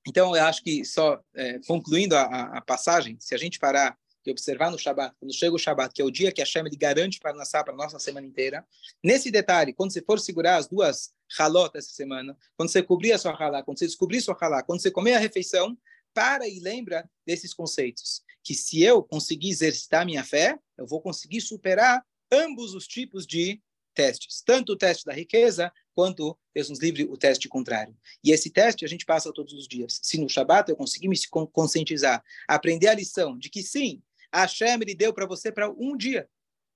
então 0.08 0.34
eu 0.34 0.42
acho 0.44 0.62
que 0.62 0.82
só 0.82 1.22
é, 1.34 1.60
concluindo 1.66 2.16
a, 2.16 2.22
a, 2.56 2.60
passagem, 2.62 3.18
se 3.20 3.34
a 3.34 3.38
gente 3.38 3.58
parar 3.58 3.98
de 4.24 4.30
observar 4.30 4.70
no 4.70 4.78
Shabat, 4.78 5.14
quando 5.18 5.34
chega 5.34 5.54
o 5.54 5.58
Shabat, 5.58 5.92
que 5.92 6.00
é 6.00 6.04
o 6.04 6.10
dia 6.10 6.32
que 6.32 6.40
a 6.40 6.46
ele 6.56 6.76
garante 6.76 7.20
para 7.20 7.34
nascer 7.34 7.62
para 7.62 7.74
a 7.74 7.76
nossa 7.76 7.98
semana 7.98 8.26
inteira. 8.26 8.66
Nesse 9.04 9.30
detalhe, 9.30 9.74
quando 9.74 9.92
você 9.92 10.00
for 10.00 10.18
segurar 10.18 10.56
as 10.56 10.66
duas 10.66 11.12
halot 11.38 11.70
essa 11.74 11.90
semana, 11.90 12.34
quando 12.56 12.70
você 12.70 12.82
cobrir 12.82 13.12
a 13.12 13.18
sua 13.18 13.32
halá, 13.32 13.62
quando 13.62 13.78
você 13.78 13.86
descobrir 13.86 14.22
sua 14.22 14.36
halá, 14.40 14.62
quando 14.62 14.80
você 14.80 14.90
comer 14.90 15.14
a 15.14 15.18
refeição, 15.18 15.76
para 16.14 16.48
e 16.48 16.60
lembra 16.60 17.08
desses 17.26 17.54
conceitos. 17.54 18.22
Que 18.42 18.54
se 18.54 18.82
eu 18.82 19.02
conseguir 19.02 19.50
exercitar 19.50 20.06
minha 20.06 20.24
fé, 20.24 20.58
eu 20.78 20.86
vou 20.86 21.00
conseguir 21.00 21.40
superar 21.40 22.04
ambos 22.32 22.74
os 22.74 22.86
tipos 22.86 23.26
de 23.26 23.60
testes, 23.94 24.42
tanto 24.44 24.72
o 24.72 24.76
teste 24.76 25.04
da 25.04 25.12
riqueza 25.12 25.72
quanto, 25.94 26.38
Deus 26.54 26.70
nos 26.70 26.80
livre, 26.80 27.04
o 27.04 27.16
teste 27.16 27.48
contrário. 27.48 27.94
E 28.24 28.30
esse 28.30 28.48
teste 28.48 28.84
a 28.84 28.88
gente 28.88 29.04
passa 29.04 29.32
todos 29.32 29.52
os 29.52 29.68
dias. 29.68 30.00
Se 30.02 30.18
no 30.18 30.28
Shabat 30.28 30.70
eu 30.70 30.76
conseguir 30.76 31.08
me 31.08 31.16
conscientizar, 31.52 32.22
aprender 32.48 32.88
a 32.88 32.94
lição 32.94 33.36
de 33.36 33.50
que 33.50 33.62
sim, 33.62 34.02
a 34.32 34.42
Hashem 34.42 34.78
ele 34.80 34.94
deu 34.94 35.12
para 35.12 35.26
você 35.26 35.50
para 35.52 35.68
um 35.70 35.96
dia. 35.96 36.28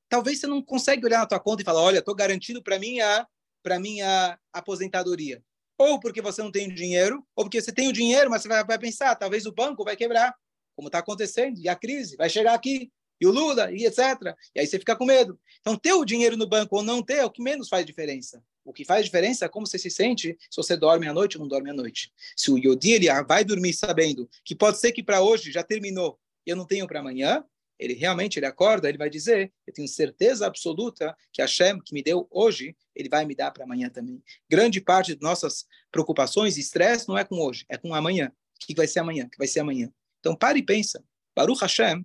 Talvez 0.09 0.41
você 0.41 0.47
não 0.47 0.63
consegue 0.63 1.07
olhar 1.07 1.21
na 1.21 1.27
tua 1.27 1.41
conta 1.41 1.63
e 1.63 1.65
falar, 1.65 1.81
olha, 1.81 2.01
estou 2.01 2.15
garantindo 2.15 2.63
para 2.63 2.79
mim 2.79 3.01
a 3.01 3.27
para 3.63 3.81
minha 3.81 4.39
aposentadoria. 4.53 5.43
Ou 5.79 5.99
porque 5.99 6.21
você 6.21 6.43
não 6.43 6.53
tem 6.53 6.69
dinheiro, 6.69 7.25
ou 7.35 7.45
porque 7.45 7.61
você 7.61 7.73
tem 7.73 7.89
o 7.89 7.93
dinheiro, 7.93 8.31
mas 8.31 8.43
você 8.43 8.49
vai, 8.49 8.79
pensar, 8.79 9.15
talvez 9.17 9.47
o 9.47 9.53
banco 9.53 9.85
vai 9.85 9.97
quebrar, 9.97 10.35
como 10.77 10.89
está 10.89 10.99
acontecendo, 10.99 11.59
e 11.59 11.69
a 11.69 11.75
crise 11.75 12.17
vai 12.17 12.31
chegar 12.31 12.55
aqui, 12.55 12.93
e 13.21 13.27
o 13.27 13.31
Lula, 13.31 13.73
e 13.73 13.87
etc. 13.87 14.35
E 14.55 14.61
aí 14.61 14.67
você 14.67 14.79
fica 14.79 14.97
com 14.97 15.05
medo. 15.05 15.39
Então, 15.61 15.77
ter 15.77 15.93
o 15.93 16.05
dinheiro 16.05 16.37
no 16.37 16.47
banco 16.47 16.77
ou 16.77 16.83
não 16.83 17.03
ter 17.03 17.19
é 17.19 17.25
o 17.25 17.31
que 17.31 17.43
menos 17.43 17.69
faz 17.69 17.87
diferença. 17.87 18.43
O 18.65 18.73
que 18.73 18.85
faz 18.85 19.05
diferença 19.05 19.45
é 19.45 19.49
como 19.49 19.67
você 19.67 19.79
se 19.79 19.91
sente 19.91 20.37
se 20.51 20.57
você 20.57 20.77
dorme 20.77 21.07
à 21.07 21.13
noite 21.13 21.37
ou 21.37 21.43
não 21.43 21.49
dorme 21.49 21.71
à 21.71 21.75
noite. 21.75 22.13
Se 22.37 22.51
o 22.51 22.59
Yodi 22.59 22.93
ele 22.93 23.23
vai 23.25 23.45
dormir 23.45 23.75
sabendo 23.75 24.29
que 24.45 24.55
pode 24.55 24.79
ser 24.79 24.91
que 24.93 25.03
para 25.03 25.21
hoje 25.21 25.53
já 25.53 25.63
terminou 25.63 26.19
eu 26.47 26.57
não 26.57 26.67
tenho 26.67 26.87
para 26.87 27.01
amanhã, 27.01 27.45
ele 27.79 27.95
realmente 27.95 28.39
ele 28.39 28.47
acorda, 28.47 28.89
ele 28.89 28.99
vai 28.99 29.11
dizer, 29.11 29.53
eu 29.67 29.73
tenho 29.73 29.89
certeza 29.89 30.47
absoluta 30.47 31.17
que 31.33 31.43
a 31.43 31.45
Hashem 31.45 31.81
que 31.81 31.95
me 31.95 32.03
deu 32.03 32.27
hoje, 32.31 32.77
ele 32.95 33.09
vai 33.09 33.25
me 33.25 33.35
dar 33.35 33.51
para 33.51 33.65
amanhã 33.65 33.89
também. 33.89 34.23
Grande 34.49 34.81
parte 34.81 35.15
de 35.15 35.23
nossas 35.23 35.67
preocupações 35.91 36.57
e 36.57 36.61
estresse 36.61 37.09
não 37.09 37.19
é 37.19 37.25
com 37.25 37.37
hoje, 37.37 37.65
é 37.69 37.77
com 37.77 37.95
amanhã. 37.95 38.33
O 38.63 38.67
que 38.67 38.75
vai 38.75 38.87
ser 38.87 39.01
amanhã? 39.01 39.27
O 39.27 39.31
que 39.31 39.39
vai 39.39 39.49
ser 39.49 39.61
amanhã? 39.61 39.93
Então 40.21 40.35
pare 40.35 40.61
e 40.61 40.63
pensa. 40.63 41.05
Baruch 41.35 41.61
Hashem, 41.61 42.05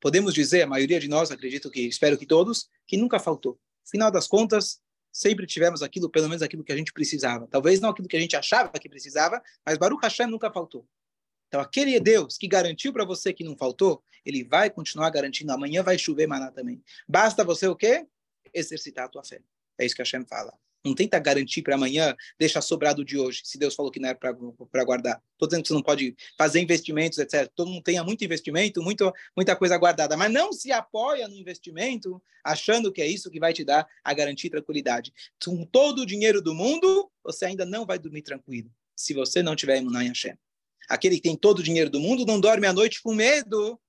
podemos 0.00 0.32
dizer, 0.32 0.62
a 0.62 0.66
maioria 0.66 1.00
de 1.00 1.08
nós, 1.08 1.30
acredito 1.30 1.70
que, 1.70 1.82
espero 1.82 2.16
que 2.16 2.26
todos, 2.26 2.68
que 2.86 2.96
nunca 2.96 3.18
faltou. 3.18 3.58
Final 3.84 4.10
das 4.10 4.26
contas, 4.26 4.80
sempre 5.12 5.46
tivemos 5.46 5.82
aquilo, 5.82 6.08
pelo 6.08 6.28
menos 6.28 6.42
aquilo 6.42 6.64
que 6.64 6.72
a 6.72 6.76
gente 6.76 6.92
precisava. 6.92 7.46
Talvez 7.48 7.80
não 7.80 7.90
aquilo 7.90 8.08
que 8.08 8.16
a 8.16 8.20
gente 8.20 8.36
achava 8.36 8.70
que 8.78 8.88
precisava, 8.88 9.42
mas 9.66 9.76
Baruch 9.76 10.02
Hashem 10.02 10.26
nunca 10.26 10.50
faltou. 10.52 10.86
Então, 11.50 11.60
aquele 11.60 11.98
Deus 11.98 12.38
que 12.38 12.46
garantiu 12.46 12.92
para 12.92 13.04
você 13.04 13.32
que 13.32 13.42
não 13.42 13.56
faltou, 13.56 14.00
ele 14.24 14.44
vai 14.44 14.70
continuar 14.70 15.10
garantindo. 15.10 15.50
Amanhã 15.50 15.82
vai 15.82 15.98
chover 15.98 16.28
maná 16.28 16.48
também. 16.52 16.80
Basta 17.08 17.42
você 17.42 17.66
o 17.66 17.74
quê? 17.74 18.06
Exercitar 18.54 19.06
a 19.06 19.08
tua 19.08 19.24
fé. 19.24 19.40
É 19.76 19.84
isso 19.84 19.96
que 19.96 20.00
a 20.00 20.04
Hashem 20.04 20.24
fala. 20.26 20.56
Não 20.84 20.94
tenta 20.94 21.18
garantir 21.18 21.62
para 21.62 21.74
amanhã, 21.74 22.16
deixa 22.38 22.60
sobrado 22.62 23.04
de 23.04 23.18
hoje, 23.18 23.42
se 23.44 23.58
Deus 23.58 23.74
falou 23.74 23.90
que 23.90 23.98
não 23.98 24.10
era 24.10 24.16
para 24.16 24.84
guardar. 24.84 25.20
Estou 25.32 25.48
dizendo 25.48 25.62
que 25.62 25.68
você 25.68 25.74
não 25.74 25.82
pode 25.82 26.16
fazer 26.38 26.60
investimentos, 26.60 27.18
etc. 27.18 27.50
Todo 27.54 27.68
mundo 27.68 27.82
tenha 27.82 28.04
muito 28.04 28.24
investimento, 28.24 28.80
muito, 28.80 29.12
muita 29.36 29.56
coisa 29.56 29.76
guardada, 29.76 30.16
mas 30.16 30.32
não 30.32 30.52
se 30.52 30.70
apoia 30.70 31.26
no 31.26 31.34
investimento 31.34 32.22
achando 32.44 32.92
que 32.92 33.02
é 33.02 33.06
isso 33.06 33.30
que 33.30 33.40
vai 33.40 33.52
te 33.52 33.64
dar 33.64 33.86
a 34.04 34.14
garantia 34.14 34.48
e 34.48 34.50
tranquilidade. 34.50 35.12
Com 35.44 35.66
todo 35.66 36.02
o 36.02 36.06
dinheiro 36.06 36.40
do 36.40 36.54
mundo, 36.54 37.10
você 37.22 37.46
ainda 37.46 37.66
não 37.66 37.84
vai 37.84 37.98
dormir 37.98 38.22
tranquilo, 38.22 38.70
se 38.96 39.12
você 39.12 39.42
não 39.42 39.56
tiver 39.56 39.78
imunã 39.78 40.04
em 40.04 40.08
Hashem. 40.08 40.38
Aquele 40.90 41.16
que 41.16 41.22
tem 41.22 41.36
todo 41.36 41.60
o 41.60 41.62
dinheiro 41.62 41.88
do 41.88 42.00
mundo 42.00 42.26
não 42.26 42.40
dorme 42.40 42.66
à 42.66 42.72
noite 42.72 43.00
com 43.00 43.14
medo 43.14 43.80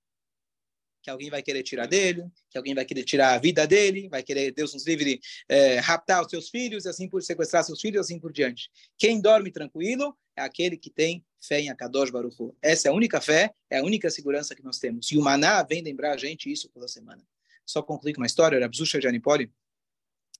que 1.02 1.10
alguém 1.10 1.30
vai 1.30 1.42
querer 1.42 1.64
tirar 1.64 1.88
dele, 1.88 2.30
que 2.50 2.58
alguém 2.58 2.76
vai 2.76 2.86
querer 2.86 3.04
tirar 3.04 3.34
a 3.34 3.40
vida 3.40 3.66
dele, 3.66 4.08
vai 4.08 4.22
querer, 4.22 4.52
Deus 4.54 4.74
nos 4.74 4.86
livre, 4.86 5.20
é, 5.50 5.80
raptar 5.80 6.22
os 6.22 6.30
seus 6.30 6.50
filhos, 6.50 6.86
assim 6.86 7.10
por 7.10 7.24
sequestrar 7.24 7.64
seus 7.64 7.82
filhos, 7.82 8.02
assim 8.06 8.20
por 8.20 8.32
diante. 8.32 8.70
Quem 8.98 9.20
dorme 9.20 9.52
tranquilo 9.52 10.16
é 10.36 10.42
aquele 10.42 10.78
que 10.78 10.90
tem 10.90 11.26
fé 11.42 11.60
em 11.60 11.70
Akadosh 11.70 12.12
Baruch 12.12 12.36
Hu. 12.40 12.56
Essa 12.62 12.88
é 12.88 12.92
a 12.92 12.94
única 12.94 13.20
fé, 13.20 13.52
é 13.70 13.80
a 13.80 13.84
única 13.84 14.12
segurança 14.12 14.56
que 14.56 14.64
nós 14.64 14.78
temos. 14.78 15.12
E 15.12 15.18
o 15.18 15.22
Maná 15.22 15.64
vem 15.64 15.82
lembrar 15.82 16.14
a 16.14 16.18
gente 16.18 16.52
isso 16.52 16.70
toda 16.70 16.88
semana. 16.88 17.26
Só 17.66 17.82
concluir 17.82 18.14
com 18.14 18.22
uma 18.22 18.28
história, 18.28 18.56
era 18.56 18.66
Abzusha 18.66 19.00
de 19.00 19.08
Anipoli, 19.08 19.52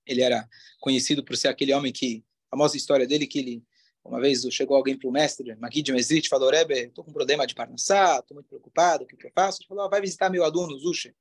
ele 0.06 0.22
era 0.22 0.48
conhecido 0.80 1.24
por 1.24 1.36
ser 1.36 1.48
aquele 1.48 1.74
homem 1.74 1.92
que, 1.92 2.24
a 2.48 2.52
famosa 2.52 2.78
história 2.78 3.08
dele, 3.08 3.26
que 3.26 3.40
ele 3.40 3.64
uma 4.04 4.20
vez 4.20 4.42
chegou 4.52 4.76
alguém 4.76 4.98
para 4.98 5.08
o 5.08 5.12
mestre, 5.12 5.56
Magid 5.56 5.92
Mesrit, 5.92 6.28
falou, 6.28 6.50
Rebbe, 6.50 6.74
estou 6.74 7.04
com 7.04 7.12
um 7.12 7.14
problema 7.14 7.46
de 7.46 7.54
parnassá, 7.54 8.20
estou 8.20 8.36
muito 8.36 8.48
preocupado, 8.48 9.04
o 9.04 9.08
que, 9.08 9.16
que 9.16 9.28
eu 9.28 9.32
faço? 9.34 9.62
Ele 9.62 9.68
falou, 9.68 9.90
vai 9.90 10.02
visitar 10.02 10.30
meu 10.30 10.44
aluno, 10.44 10.78
Zusha. 10.80 11.14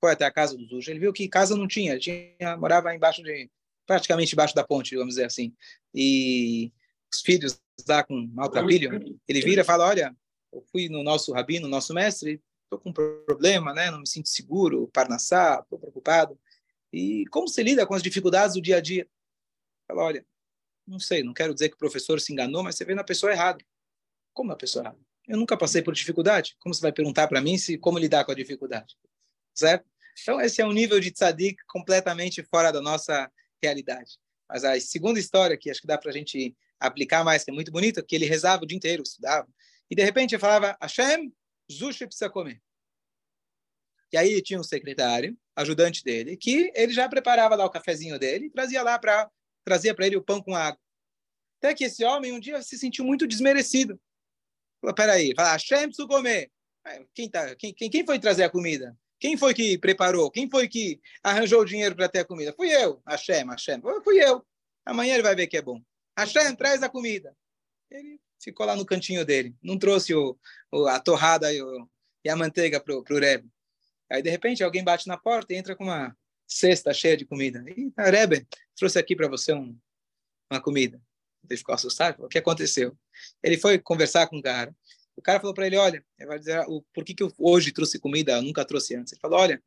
Foi 0.00 0.12
até 0.12 0.24
a 0.24 0.30
casa 0.30 0.56
do 0.56 0.66
Zusha. 0.66 0.90
Ele 0.90 1.00
viu 1.00 1.12
que 1.12 1.28
casa 1.28 1.56
não 1.56 1.68
tinha, 1.68 1.98
tinha 1.98 2.56
morava 2.58 2.94
embaixo 2.94 3.22
de, 3.22 3.48
praticamente 3.86 4.34
embaixo 4.34 4.54
da 4.54 4.64
ponte, 4.64 4.96
vamos 4.96 5.14
dizer 5.14 5.26
assim. 5.26 5.54
E 5.94 6.72
os 7.12 7.20
filhos 7.20 7.60
lá 7.88 8.02
com 8.02 8.28
maltrapilho, 8.32 9.18
ele 9.28 9.40
vira 9.40 9.62
e 9.62 9.64
fala, 9.64 9.86
olha, 9.86 10.14
eu 10.52 10.62
fui 10.70 10.88
no 10.88 11.02
nosso 11.02 11.32
rabino, 11.32 11.66
no 11.66 11.70
nosso 11.70 11.94
mestre, 11.94 12.42
estou 12.64 12.78
com 12.78 12.90
um 12.90 13.24
problema, 13.24 13.72
né? 13.72 13.90
não 13.90 14.00
me 14.00 14.08
sinto 14.08 14.28
seguro, 14.28 14.88
parnassá, 14.92 15.60
estou 15.62 15.78
preocupado. 15.78 16.38
E 16.92 17.24
como 17.30 17.48
se 17.48 17.62
lida 17.62 17.86
com 17.86 17.94
as 17.94 18.02
dificuldades 18.02 18.54
do 18.54 18.62
dia 18.62 18.76
a 18.76 18.80
dia? 18.80 19.08
Fala, 19.88 20.04
olha, 20.04 20.26
não 20.86 20.98
sei, 20.98 21.22
não 21.22 21.32
quero 21.32 21.54
dizer 21.54 21.68
que 21.68 21.76
o 21.76 21.78
professor 21.78 22.20
se 22.20 22.32
enganou, 22.32 22.62
mas 22.62 22.76
você 22.76 22.84
vê 22.84 22.94
na 22.94 23.04
pessoa 23.04 23.32
errada. 23.32 23.64
Como 24.32 24.50
na 24.50 24.56
pessoa 24.56 24.84
errada? 24.84 24.98
Eu 25.26 25.38
nunca 25.38 25.56
passei 25.56 25.82
por 25.82 25.94
dificuldade. 25.94 26.56
Como 26.58 26.74
você 26.74 26.82
vai 26.82 26.92
perguntar 26.92 27.26
para 27.28 27.40
mim 27.40 27.56
se 27.56 27.78
como 27.78 27.98
lidar 27.98 28.24
com 28.24 28.32
a 28.32 28.34
dificuldade? 28.34 28.94
Certo? 29.54 29.88
Então, 30.20 30.40
esse 30.40 30.60
é 30.60 30.66
um 30.66 30.72
nível 30.72 31.00
de 31.00 31.10
tzadik 31.10 31.56
completamente 31.66 32.42
fora 32.42 32.70
da 32.70 32.80
nossa 32.80 33.30
realidade. 33.62 34.18
Mas 34.48 34.64
a 34.64 34.78
segunda 34.80 35.18
história, 35.18 35.56
que 35.56 35.70
acho 35.70 35.80
que 35.80 35.86
dá 35.86 35.96
para 35.96 36.10
a 36.10 36.12
gente 36.14 36.54
aplicar 36.78 37.24
mais, 37.24 37.44
que 37.44 37.50
é 37.50 37.54
muito 37.54 37.72
bonita, 37.72 38.02
que 38.02 38.14
ele 38.14 38.26
rezava 38.26 38.62
o 38.62 38.66
dia 38.66 38.76
inteiro, 38.76 39.02
estudava, 39.02 39.48
e 39.90 39.94
de 39.94 40.02
repente 40.02 40.34
ele 40.34 40.40
falava, 40.40 40.76
Hashem, 40.80 41.32
Zushi 41.70 42.06
precisa 42.06 42.28
comer. 42.28 42.60
E 44.12 44.16
aí 44.16 44.40
tinha 44.42 44.60
um 44.60 44.64
secretário, 44.64 45.36
ajudante 45.56 46.04
dele, 46.04 46.36
que 46.36 46.70
ele 46.74 46.92
já 46.92 47.08
preparava 47.08 47.56
lá 47.56 47.64
o 47.64 47.70
cafezinho 47.70 48.18
dele 48.18 48.46
e 48.46 48.50
trazia 48.50 48.82
lá 48.82 48.98
para 48.98 49.30
trazia 49.64 49.94
para 49.94 50.06
ele 50.06 50.16
o 50.16 50.22
pão 50.22 50.42
com 50.42 50.54
água. 50.54 50.80
Até 51.58 51.74
que 51.74 51.84
esse 51.84 52.04
homem 52.04 52.32
um 52.32 52.40
dia 52.40 52.62
se 52.62 52.78
sentiu 52.78 53.04
muito 53.04 53.26
desmerecido. 53.26 53.98
Falou, 54.80 54.94
peraí, 54.94 55.32
fala, 55.34 55.52
Hashem 55.52 55.90
comer. 56.06 56.50
Quem, 57.14 57.30
tá, 57.30 57.54
quem, 57.56 57.72
quem, 57.72 57.88
quem 57.88 58.04
foi 58.04 58.18
trazer 58.18 58.44
a 58.44 58.50
comida? 58.50 58.94
Quem 59.18 59.38
foi 59.38 59.54
que 59.54 59.78
preparou? 59.78 60.30
Quem 60.30 60.50
foi 60.50 60.68
que 60.68 61.00
arranjou 61.22 61.62
o 61.62 61.64
dinheiro 61.64 61.96
para 61.96 62.08
ter 62.08 62.18
a 62.18 62.24
comida? 62.26 62.52
Fui 62.52 62.68
eu, 62.68 63.02
Hashem, 63.08 63.46
Hashem. 63.46 63.80
Fui 64.02 64.22
eu. 64.22 64.44
Amanhã 64.84 65.14
ele 65.14 65.22
vai 65.22 65.34
ver 65.34 65.46
que 65.46 65.56
é 65.56 65.62
bom. 65.62 65.80
Hashem, 66.18 66.54
traz 66.54 66.82
a 66.82 66.90
comida. 66.90 67.34
Ele 67.90 68.20
ficou 68.42 68.66
lá 68.66 68.76
no 68.76 68.84
cantinho 68.84 69.24
dele. 69.24 69.56
Não 69.62 69.78
trouxe 69.78 70.14
o, 70.14 70.38
o 70.70 70.86
a 70.86 71.00
torrada 71.00 71.50
e, 71.50 71.62
o, 71.62 71.88
e 72.22 72.28
a 72.28 72.36
manteiga 72.36 72.78
para 72.78 72.94
o 72.94 73.02
Rebbe. 73.18 73.48
Aí, 74.10 74.20
de 74.20 74.28
repente, 74.28 74.62
alguém 74.62 74.84
bate 74.84 75.08
na 75.08 75.16
porta 75.16 75.54
e 75.54 75.56
entra 75.56 75.74
com 75.74 75.84
uma 75.84 76.14
cesta 76.46 76.92
cheia 76.92 77.16
de 77.16 77.24
comida. 77.24 77.64
E 77.66 77.90
Rebbe 77.96 78.46
trouxe 78.76 78.98
aqui 78.98 79.14
para 79.16 79.28
você 79.28 79.52
um, 79.52 79.76
uma 80.50 80.60
comida. 80.60 81.00
Ele 81.48 81.58
ficou 81.58 81.74
assustado. 81.74 82.24
O 82.24 82.28
que 82.28 82.38
aconteceu? 82.38 82.96
Ele 83.42 83.58
foi 83.58 83.78
conversar 83.78 84.26
com 84.26 84.38
o 84.38 84.42
cara. 84.42 84.74
O 85.16 85.22
cara 85.22 85.38
falou 85.38 85.54
para 85.54 85.66
ele, 85.66 85.76
olha, 85.76 86.04
ele 86.18 86.28
vai 86.28 86.38
dizer, 86.38 86.64
o, 86.66 86.82
por 86.92 87.04
que, 87.04 87.14
que 87.14 87.22
eu 87.22 87.32
hoje 87.38 87.72
trouxe 87.72 87.98
comida, 87.98 88.32
eu 88.32 88.42
nunca 88.42 88.64
trouxe 88.64 88.96
antes. 88.96 89.12
Ele 89.12 89.20
falou, 89.20 89.38
olha, 89.38 89.62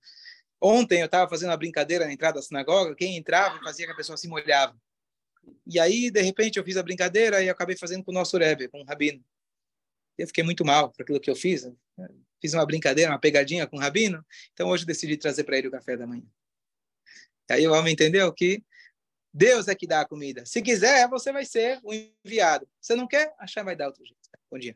ontem 0.62 1.00
eu 1.00 1.06
estava 1.06 1.30
fazendo 1.30 1.50
uma 1.50 1.58
brincadeira 1.58 2.06
na 2.06 2.12
entrada 2.12 2.36
da 2.36 2.42
sinagoga, 2.42 2.96
quem 2.96 3.16
entrava 3.16 3.60
fazia 3.64 3.86
que 3.86 3.92
a 3.92 3.96
pessoa 3.96 4.18
se 4.18 4.28
molhava. 4.28 4.78
E 5.66 5.80
aí, 5.80 6.12
de 6.12 6.22
repente, 6.22 6.60
eu 6.60 6.64
fiz 6.64 6.76
a 6.76 6.84
brincadeira 6.84 7.42
e 7.42 7.50
acabei 7.50 7.78
fazendo 7.78 8.04
com 8.04 8.12
o 8.12 8.14
nosso 8.14 8.38
Rebbe, 8.38 8.68
com 8.68 8.82
o 8.82 8.84
Rabino. 8.84 9.24
Eu 10.18 10.28
fiquei 10.28 10.44
muito 10.44 10.66
mal 10.66 10.92
por 10.92 11.04
aquilo 11.04 11.20
que 11.20 11.30
eu 11.30 11.36
fiz. 11.36 11.70
Fiz 12.42 12.54
uma 12.54 12.66
brincadeira, 12.66 13.12
uma 13.12 13.20
pegadinha 13.20 13.66
com 13.66 13.78
o 13.78 13.80
Rabino. 13.80 14.26
Então, 14.52 14.68
hoje 14.70 14.86
decidi 14.86 15.16
trazer 15.16 15.44
para 15.46 15.58
ele 15.58 15.70
o 15.70 15.72
café 15.72 15.96
da 15.96 16.06
manhã. 16.06 16.26
Aí 17.50 17.66
o 17.66 17.74
homem 17.74 17.94
entendeu 17.94 18.32
que 18.34 18.62
Deus 19.38 19.68
é 19.68 19.76
que 19.76 19.86
dá 19.86 20.02
a 20.02 20.08
comida. 20.08 20.44
Se 20.48 20.64
quiser, 20.64 21.08
você 21.08 21.32
vai 21.32 21.46
ser 21.46 21.80
o 21.84 21.94
enviado. 21.94 22.68
Se 22.82 22.96
não 22.96 23.08
quer, 23.08 23.36
achar 23.38 23.64
vai 23.64 23.76
dar 23.76 23.86
outro 23.86 24.04
jeito. 24.04 24.18
Bom 24.50 24.58
dia. 24.58 24.76